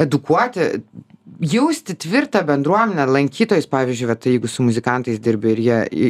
[0.00, 0.70] edukuoti,
[1.40, 6.08] jausti tvirtą bendruomenę, lankytojus, pavyzdžiui, vat, jeigu su muzikantais dirbi ir jie į,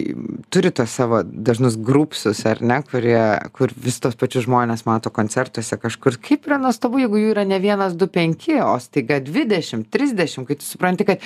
[0.53, 3.19] turi tos savo dažnus grupsus, ar ne, kurie,
[3.57, 6.19] kur vis tos pačius žmonės mato koncertuose kažkur.
[6.23, 10.59] Kaip yra nuostabu, jeigu jų yra ne vienas, du, penki, o staiga 20, 30, kai
[10.61, 11.25] tu supranti, kad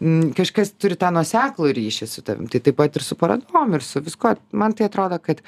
[0.00, 2.50] m, kažkas turi tą nuseklų ryšį su tavim.
[2.50, 4.36] Tai taip pat ir su parodom, ir su visko.
[4.52, 5.40] Man tai atrodo, kad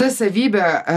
[0.00, 0.94] ta savybė e,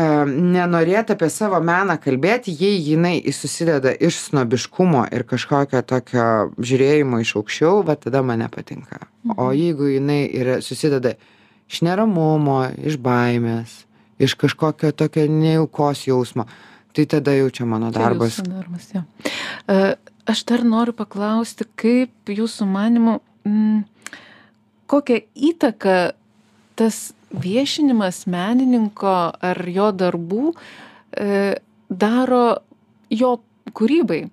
[0.56, 7.36] nenorėti apie savo meną kalbėti, jei jinai susideda iš snobiškumo ir kažkokio tokio žiūrėjimo iš
[7.40, 9.04] aukščiau, va tada man nepatinka.
[9.38, 11.14] O jeigu jinai yra, susideda
[11.70, 13.84] iš neramumo, iš baimės,
[14.24, 16.48] iš kažkokio tokio nejaukos jausmo,
[16.98, 18.40] tai tada jau čia mano Čia darbas.
[18.40, 19.04] jūsų darbas, jo.
[19.70, 19.82] E,
[20.34, 23.84] aš dar noriu paklausti, kaip jūsų manimu, m,
[24.90, 26.00] kokią įtaką
[26.80, 31.58] tas viešinimas menininko ar jo darbų e,
[31.90, 32.44] daro
[33.14, 33.38] jo
[33.78, 34.28] kūrybai.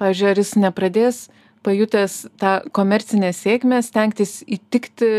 [0.00, 1.18] Pavyzdžiui, ar jis nepradės
[1.66, 5.10] pajutęs tą komercinę sėkmę stengtis įtikti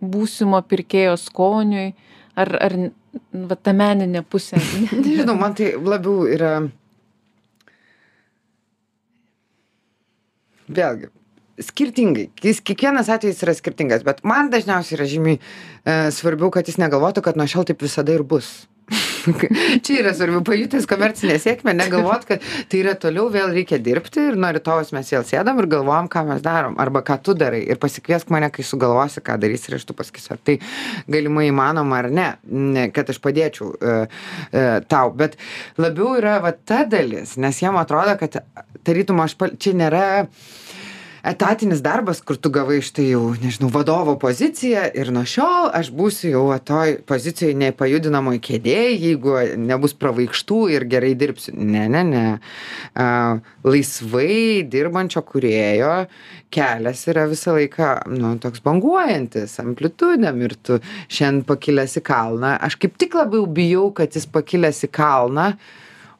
[0.00, 1.92] būsimo pirkėjo skoniui,
[2.38, 2.76] ar, ar
[3.32, 4.58] va, ta meninė pusė?
[4.96, 6.56] Nežinau, man tai labiau yra.
[10.66, 11.12] Vėlgi,
[11.62, 12.28] skirtingai.
[12.44, 17.24] Jis, kiekvienas atvejis yra skirtingas, bet man dažniausiai yra žymiai e, svarbiau, kad jis negalvotų,
[17.24, 18.66] kad nuo šiol taip visada ir bus.
[19.84, 24.36] Čia yra svarbu pajutęs komercinę sėkmę, negalvot, kad tai yra toliau vėl reikia dirbti ir
[24.38, 27.80] nuo rytojus mes vėl sėdam ir galvojam, ką mes darom, arba ką tu darai ir
[27.82, 30.58] pasikviesk mane, kai sugalvosi, ką darys ir aš tu pasakysiu, ar tai
[31.10, 32.28] galimai įmanoma ar ne,
[32.94, 35.34] kad aš padėčiau uh, uh, tau, bet
[35.82, 38.38] labiau yra va ta dalis, nes jam atrodo, kad
[38.86, 40.54] tarytum aš, čia nėra uh,
[41.26, 46.30] etatinis darbas kur tu gavai štai jau nežinau vadovo poziciją ir nuo šiol aš būsiu
[46.30, 51.56] jau va toj pozicijoj nepajudinamoj kėdėj jeigu nebus pravaikštų ir gerai dirbsiu.
[51.56, 52.24] Ne ne ne.
[52.94, 53.08] A,
[53.66, 55.94] laisvai dirbančio kūrėjo
[56.54, 62.54] kelias yra visą laiką nu toks banguojantis amplitudėm ir tu šiandien pakilęs į kalną.
[62.62, 65.50] Aš kaip tik labiau bijau kad jis pakilęs į kalną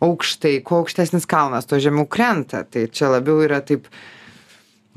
[0.02, 2.64] aukštai kuo aukštesnis kalnas tuo žemiau krenta.
[2.68, 3.86] Tai čia labiau yra taip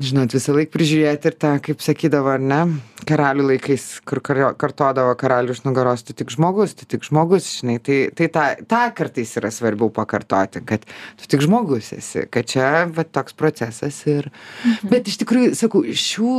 [0.00, 2.60] žinot visąlaik prižiūrėti ir tą kaip sakydavo ar ne
[3.08, 7.78] karalių laikais kur kario kartodavo karaliui už nugaros tu tik žmogus tu tik žmogus žinai
[7.84, 10.84] tai tai tą tą kartais yra svarbiau pakartoti kad
[11.20, 14.88] tu tik žmogus esi kad čia va toks procesas ir Mhm.
[14.92, 16.32] bet iš tikrųjų sakau šių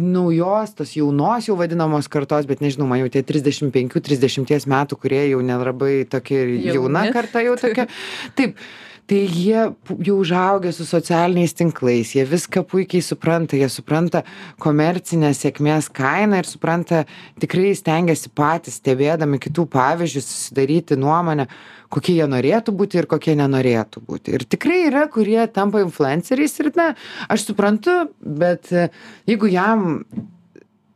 [0.00, 4.98] naujos tos jaunos jau vadinamos kartos bet nežinau man jau tie trisdešim penkių trisdešimties metų
[5.00, 7.86] kurie jau nelabai tokia ir jauna karta jau tokia
[8.38, 8.56] taip
[9.06, 9.62] tai jie
[10.02, 14.22] jau užaugę su socialiniais tinklais jie viską puikiai supranta jie supranta
[14.62, 17.04] komercinę sėkmės kainą ir supranta
[17.40, 21.46] tikrai stengiasi patys stebėdami kitų pavyzdžius susidaryti nuomonę
[21.92, 24.34] kokie jie norėtų būti ir kokie nenorėtų būti.
[24.36, 26.92] Ir tikrai yra kurie tampa influenceriais ir na
[27.32, 28.88] aš suprantu bet e,
[29.30, 30.02] jeigu jam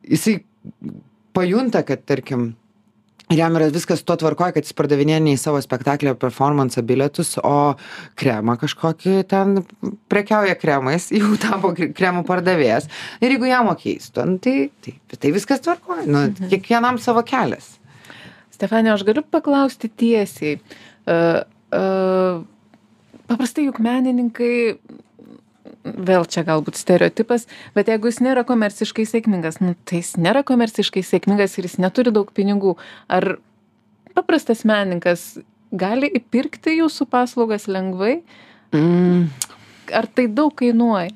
[0.02, 0.40] jisai
[1.36, 2.54] pajunta kad tarkim
[3.30, 6.18] ir jam yra viskas su tuo tvarkoj kad jis pardavinėja ne į savo spektaklį ar
[6.20, 7.74] performansą bilietus o
[8.18, 9.60] kremą kažkokį ten
[10.10, 12.90] prekiauja kremais jau tapo kre- kremų pardavėjas.
[13.22, 13.70] Ir jeigu jam
[14.14, 17.76] tuo nu tai tai tai viskas tvarkoj nu kiekvienam savo kelias.
[18.50, 20.58] Stefanija, aš galiu paklausti tiesiai.
[21.08, 21.40] Uh,
[21.72, 22.42] uh,
[23.30, 24.74] paprastai juk menininkai,
[25.84, 31.02] vėl čia galbūt stereotipas, bet jeigu jis nėra komerciškai sėkmingas, nu, tai jis nėra komerciškai
[31.06, 32.74] sėkmingas ir jis neturi daug pinigų.
[33.08, 33.38] Ar
[34.16, 35.38] paprastas menininkas
[35.72, 38.20] gali įpirkti jūsų paslaugas lengvai?
[38.76, 39.30] mm.
[39.96, 41.10] Ar tai daug kainuoja?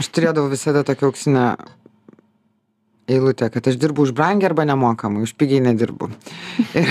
[0.00, 1.42] aš turėdavau visada tokią auksinę
[3.08, 6.08] eilutę kad aš dirbu už brangiai arba nemokamai už pigiai nedirbu
[6.80, 6.88] ir,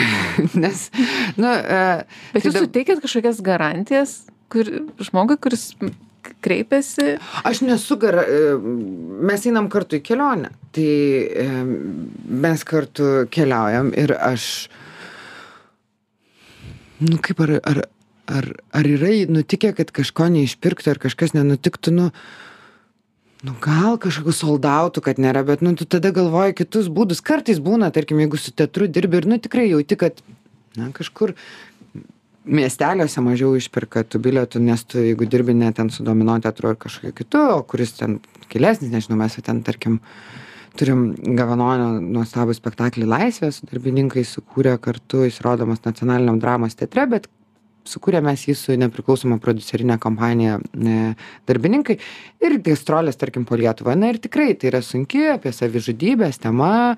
[0.55, 0.87] nes
[1.37, 1.81] nu e,
[2.33, 4.13] Bet tai jūs dab- suteikėt kažkokias garantijas
[4.53, 4.69] kur,
[5.03, 5.67] žmogui, kuris
[6.43, 8.21] kreipiasi Aš nesu gar...
[8.23, 8.55] e,
[9.27, 10.51] Mes einam kartu į kelionę.
[10.75, 11.45] Tai e,
[12.47, 14.67] mes kartu keliaujam ir aš...
[17.03, 17.59] Nu kaip ar...
[17.63, 17.85] ar
[18.27, 18.43] Ar,
[18.75, 22.07] ar yra nutikę, kad kažko neišpirktų, ar kažkas nenutiktų, nu,
[23.47, 27.23] nu gal kažkokių soldautų, kad nėra, bet, nu, tu tada galvoji kitus būdus.
[27.23, 30.19] Kartais būna, tarkim, jeigu su teatru dirbi ir, nu, tikrai jauti, kad,
[30.75, 31.37] na, kažkur
[32.47, 36.79] miesteliuose mažiau išperka tų bilietų, nes tu, jeigu dirbi ne ten su domino teatru ar
[36.79, 38.19] kažkokiu kitu, o kuris ten
[38.51, 39.99] kilesnis, nežinau, mes jau ten, tarkim,
[40.77, 47.29] turim Gavanonio nuostabų spektaklį Laisvė, su darbininkais sukūrė kartu, jis rodomas nacionaliniam dramos teatre, bet
[47.87, 50.97] sukūrė mes jį su nepriklausoma producerinė kompanija e,
[51.49, 51.97] darbininkai
[52.43, 53.95] ir gastrolės, tarkim, po Lietuvą.
[53.97, 56.97] Na ir tikrai tai yra sunki apie savižudybės tema,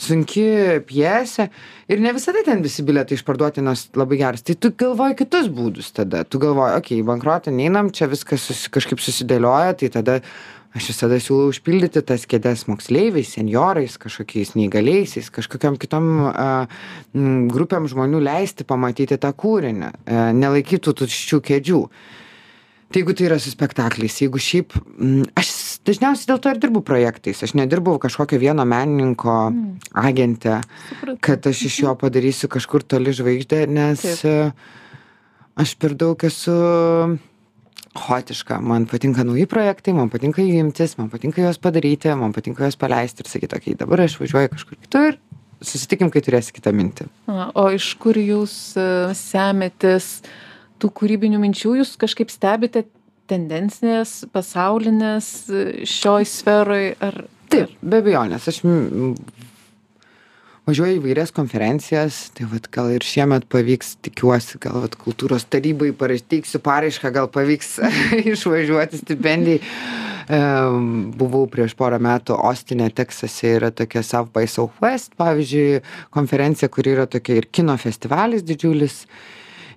[0.00, 0.46] sunki
[0.88, 1.48] pjesė
[1.92, 4.46] ir ne visada ten visi bilietai išparduoti, nors labai geras.
[4.46, 6.24] Tai tu galvoji kitus būdus tada.
[6.24, 10.18] Tu galvoji, okei, okay, bankrotą neinam, čia viskas susi, kažkaip susidėlioja, tai tada
[10.76, 16.48] aš visada siūlau užpildyti tas kėdes moksleiviais, senjorais, kažkokiais neįgaliaisiais, kažkokiam kitom a,
[17.14, 21.80] m, grupėm žmonių leisti pamatyti tą kūrinį, a, nelaikytų tuščių kėdžių.
[22.92, 25.52] Tai jeigu tai yra su spektakliais, jeigu šiaip, m, aš
[25.88, 29.36] dažniausiai dėl to ir dirbu projektais, aš nedirbau kažkokio vieno menininko
[29.98, 31.18] agente, Supratau.
[31.24, 34.24] kad aš iš jo padarysiu kažkur toli žvaigždę, nes Taip.
[34.28, 36.56] e, aš per daug esu
[37.98, 38.60] chaotiška.
[38.64, 42.78] Man patinka nauji projektai, man patinka jų imtis, man patinka juos padaryti, man patinka juos
[42.80, 45.18] paleisti ir sakyti, okei, dabar aš važiuoju kažkur kitur,
[45.62, 47.08] susitikim, kai turėsi kitą mintį.
[47.58, 48.86] O iš kur jūs e,
[49.18, 50.14] semetės
[50.82, 52.86] tų kūrybinių minčių, jūs kažkaip stebite
[53.30, 55.28] tendencinės pasaulinės
[55.88, 57.22] šioj sferoj ar
[57.52, 58.46] Taip, be abejonės.
[58.48, 58.62] Aš
[60.68, 65.90] važiuoju į vairias konferencijas, tai vat, gal ir šiemet pavyks, tikiuosi, gal vat, kultūros tarybai
[66.20, 67.76] teiksiu paraišką, gal pavyks
[68.32, 69.60] išvažiuoti stipendijai.
[71.18, 75.82] Buvau prieš porą metų Ostinė, Teksase, yra tokia South by Southwest, pavyzdžiui,
[76.14, 79.00] konferencija, kur yra tokia ir kino festivalis didžiulis,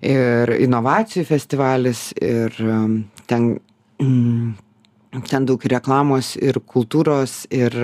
[0.06, 2.54] ir inovacijų festivalis, ir
[3.26, 3.56] ten
[3.98, 4.54] mm,
[5.30, 7.76] ten daug ir reklamos ir kultūros ir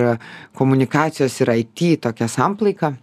[0.58, 2.94] komunikacijos ir it tokia samplaika.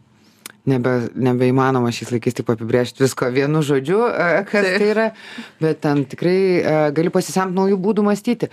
[0.69, 5.07] Nebe nebeįmanoma šiais laikais taip apibrėžt visko vienu žodžiu e, kas tai yra
[5.61, 8.51] bet ten tikrai e, gali pasisemt naujų būdų mąstyti.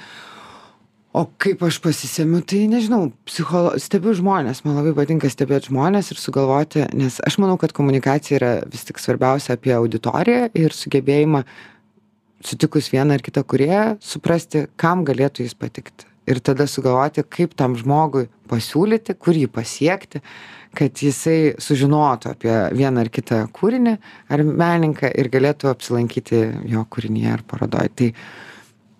[1.17, 6.21] O kaip aš pasisemiu tai nežinau psicholo stebiu žmones man labai patinka stebėt žmones ir
[6.21, 11.43] sugalvoti nes aš manau kad komunikacija yra vis tik svarbiausia apie auditoriją ir sugebėjimą
[12.47, 16.07] sutikus vieną ar kitą kūrėją suprasti kam galėtų jis patikti.
[16.27, 20.23] Ir tada sugalvoti kaip tam žmogui pasiūlyti kur jį pasiekti
[20.77, 23.95] kad jisai sužinotų apie vieną ar kitą kūrinį
[24.33, 26.43] ar menininką ir galėtų apsilankyti
[26.73, 27.91] jo kūrinyje ar parodoj.
[27.97, 28.11] Tai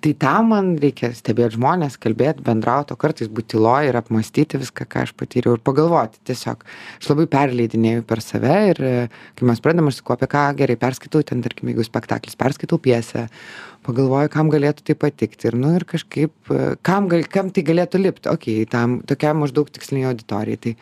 [0.07, 4.87] tai tam man reikia stebėt žmones kalbėt bendraut o kartais būt tyloj ir apmąstyti viską
[4.87, 6.21] ką aš patyriau ir pagalvoti.
[6.29, 6.63] Tiesiog
[7.01, 8.81] aš labai perleidinėju per save ir
[9.35, 13.27] kai mes pradedam aš sakau apie ką gerai perskaitau ten tarkim jeigu spektaklis perskaitau pjesę.
[13.87, 16.53] Pagalvoju kam galėtų tai patikti ir nu ir kažkaip
[16.87, 18.31] kam gal kam tai galėtų lipt.
[18.31, 20.61] Okei tam tokiai maždaug tikslinei auditorijai.
[20.63, 20.77] Tai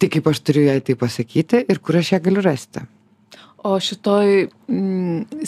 [0.00, 2.84] tai kaip aš turiu jai tai pasakyti ir kur aš ją galiu rasti.
[3.66, 5.44] O šitoj mm,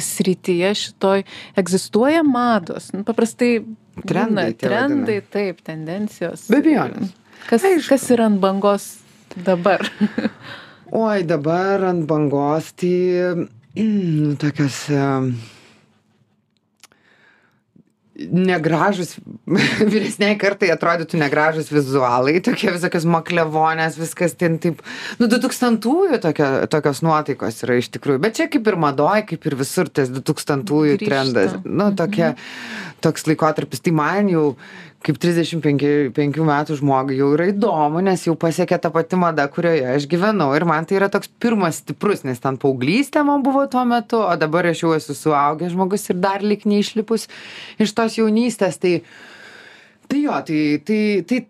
[0.00, 1.22] srityje šitoj
[1.60, 3.56] egzistuoja mados nu paprastai
[3.94, 7.12] Trendai būna trendai taip tendencijos Be abejonės.
[7.46, 7.88] kas Aišku.
[7.92, 8.88] kas yra ant bangos
[9.36, 9.84] dabar
[10.94, 12.94] Oi, dabar ant bangos tai
[13.78, 14.80] mm, tokios
[18.14, 19.16] negražus,
[19.92, 24.84] vyresniai kartai atrodytų negražus vizualai, tokie visokios maklevonės, viskas ten taip,
[25.18, 29.58] nu, 2000-ųjų tokio, tokios nuotaikos yra iš tikrųjų, bet čia kaip ir madoj, kaip ir
[29.58, 31.10] visur tas 2000-ųjų Grįžta.
[31.10, 32.34] trendas, nu, tokia,
[33.04, 34.46] toks laikotarpis, tai man jau
[35.04, 40.06] kaip 35 metų žmogui jau yra įdomu, nes jau pasiekė ta pati mada, kurioje aš
[40.08, 40.48] gyvenau.
[40.56, 44.32] Ir man tai yra toks pirmas stiprus, nes ten paauglystė man buvo tuo metu, o
[44.40, 47.28] dabar aš jau esu suaugęs žmogus ir dar lik neišlipus
[47.84, 48.94] iš tos jaunystės, tai,
[50.08, 51.42] tai jo, tai, tai, tai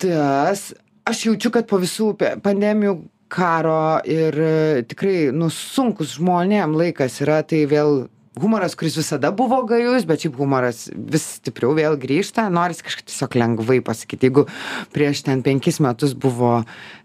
[0.00, 0.68] tas,
[1.10, 2.12] aš jaučiu, kad po visų
[2.44, 3.00] pandemijų
[3.30, 4.54] karo ir e,
[4.90, 8.04] tikrai, nu, sunkus žmonėm laikas yra, tai vėl
[8.40, 13.36] humoras, kuris visada buvo gajus, bet šiaip humoras vis stipriau vėl grįžta, norisi kažkaip tiesiog
[13.40, 14.30] lengvai pasakyti.
[14.30, 14.46] Jeigu
[14.94, 16.60] prieš ten penkis metus buvo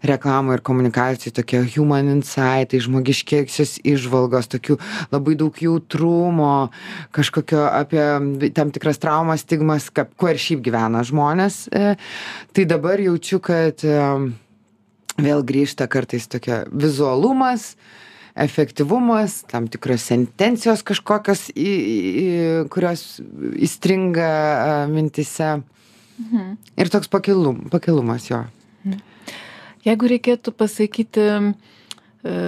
[0.06, 4.78] reklamų ir komunikacijų tokie human insight, tai žmogiškiesios išvalgos, tokių
[5.14, 6.70] labai daug jautrumo,
[7.16, 11.94] kažkokio apie tam tikras traumas, stigmas, kaip, kuo ir šiaip gyvena žmonės, e,
[12.56, 14.00] tai dabar jaučiu, kad e,
[15.20, 17.74] vėl grįžta kartais tokia vizualumas,
[18.36, 22.26] efektyvumas, tam tikros sentencijos kažkokios, į, į,
[22.72, 23.06] kurios
[23.64, 24.28] įstringa
[24.92, 25.56] mintise.
[26.20, 26.52] Mhm.
[26.76, 28.44] Ir toks pakilum, pakilumas jo.
[29.86, 32.38] Jeigu reikėtų pasakyti e,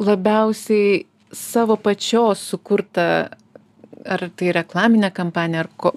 [0.00, 1.02] labiausiai
[1.32, 3.08] savo pačios sukurtą,
[4.02, 5.92] ar tai reklaminę kampaniją, ar, ko,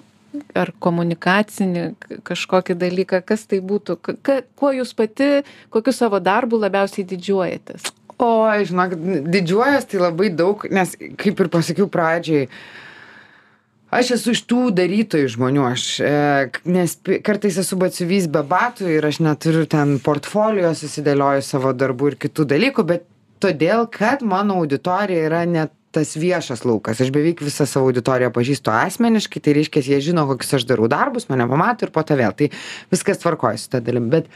[0.54, 1.86] ar komunikacinį
[2.26, 7.90] kažkokį dalyką, kas tai būtų, ka, kuo jūs pati, kokiu savo darbu labiausiai didžiuojatės?
[8.16, 8.94] Oi, žinok,
[9.28, 12.46] didžiuojas tai labai daug, nes kaip ir pasakiau pradžiai,
[13.92, 16.14] aš esu iš tų darytojų žmonių, aš, e,
[16.64, 16.96] nes
[17.26, 22.48] kartais esu batsiuvys be batų ir aš neturiu ten portfolio susidėlioju savo darbų ir kitų
[22.54, 23.04] dalykų, bet
[23.44, 27.00] todėl, kad mano auditorija yra net tas viešas laukas.
[27.00, 31.28] Aš beveik visą savo auditoriją pažįstu asmeniškai, tai reiškia, jie žino, kokius aš darau darbus,
[31.30, 32.34] mane pamato ir po to vėl.
[32.36, 32.50] Tai
[32.92, 34.10] viskas tvarkoja su tą dalim.
[34.12, 34.28] Bet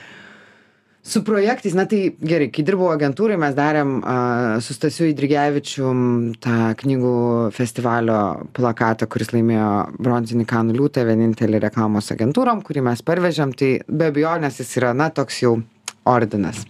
[1.03, 4.16] su projektais na tai gerai kai dirbau agentūroj mes darėm a,
[4.61, 6.03] su stasiu eidrigevičium
[6.44, 7.14] tą knygų
[7.57, 8.20] festivalio
[8.57, 13.57] plakatą kuris laimėjo bronzinį kanų liūtą vienintelė reklamos agentūrom kurį mes parvežėm.
[13.57, 15.57] Tai be abejonės jis yra na toks jau
[16.09, 16.66] ordinas.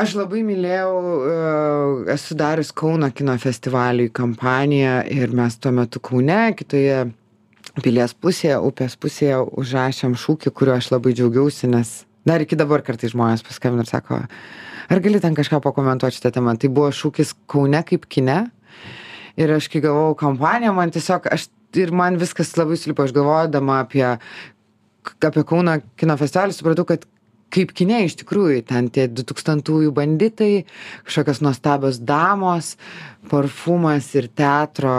[0.00, 1.32] Aš labai mylėjau e,
[2.14, 7.02] esu darius kauno kino festivaliui kampaniją ir mes tuo metu kaune kitoje
[7.82, 11.92] pilies pusėje upės pusėje užrašėm šūkį kuriuo aš labai džiaugiausi nes
[12.28, 14.20] dar iki dabar kartais žmonės paskambina ir sako
[14.90, 16.56] ar gali ten kažką pakomentuot šitą temą?
[16.58, 18.42] Tai buvo šūkis kaune kaip kine.
[19.40, 21.48] Ir aš kai gavau kampaniją man tiesiog aš
[21.78, 23.06] ir man viskas labai sulipo.
[23.06, 24.04] Aš galvodama apie
[25.24, 27.06] apie kauno kino festivalį supratau kad
[27.54, 30.64] kaip kine iš tikrųjų ten tie du tūkstantųjų banditai
[31.06, 32.74] kažkokios nuostabios damos
[33.30, 34.92] parfumas ir teatro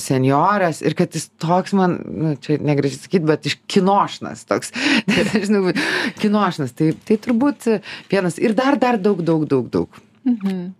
[0.00, 4.72] senjorės ir kad jis toks man nu čia negražiai sakyt bet iš kinošnas toks.
[5.10, 5.74] Nežinau
[6.20, 7.68] kinošnas tai tai turbūt
[8.12, 8.38] vienas.
[8.38, 10.02] Ir dar dar daug daug daug daug.
[10.28, 10.72] Mhm.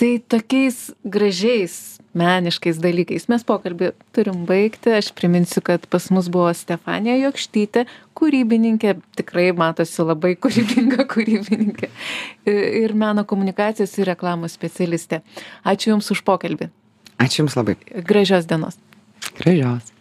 [0.00, 4.92] Tai tokiais gražiais meniškais dalykais mes pokalbį turim baigti.
[4.98, 7.86] Aš priminsiu, kad pas mus buvo Stefanija Jokštytė,
[8.18, 11.90] kūrybininkė, tikrai matosi labai kūrybinga kūrybininkė
[12.50, 15.22] ir meno komunikacijos ir reklamos specialistė.
[15.64, 16.70] Ačiū Jums už pokalbį.
[17.20, 17.78] Ačiū Jums labai.
[18.06, 18.80] Gražios dienos.
[19.38, 19.94] Gražios.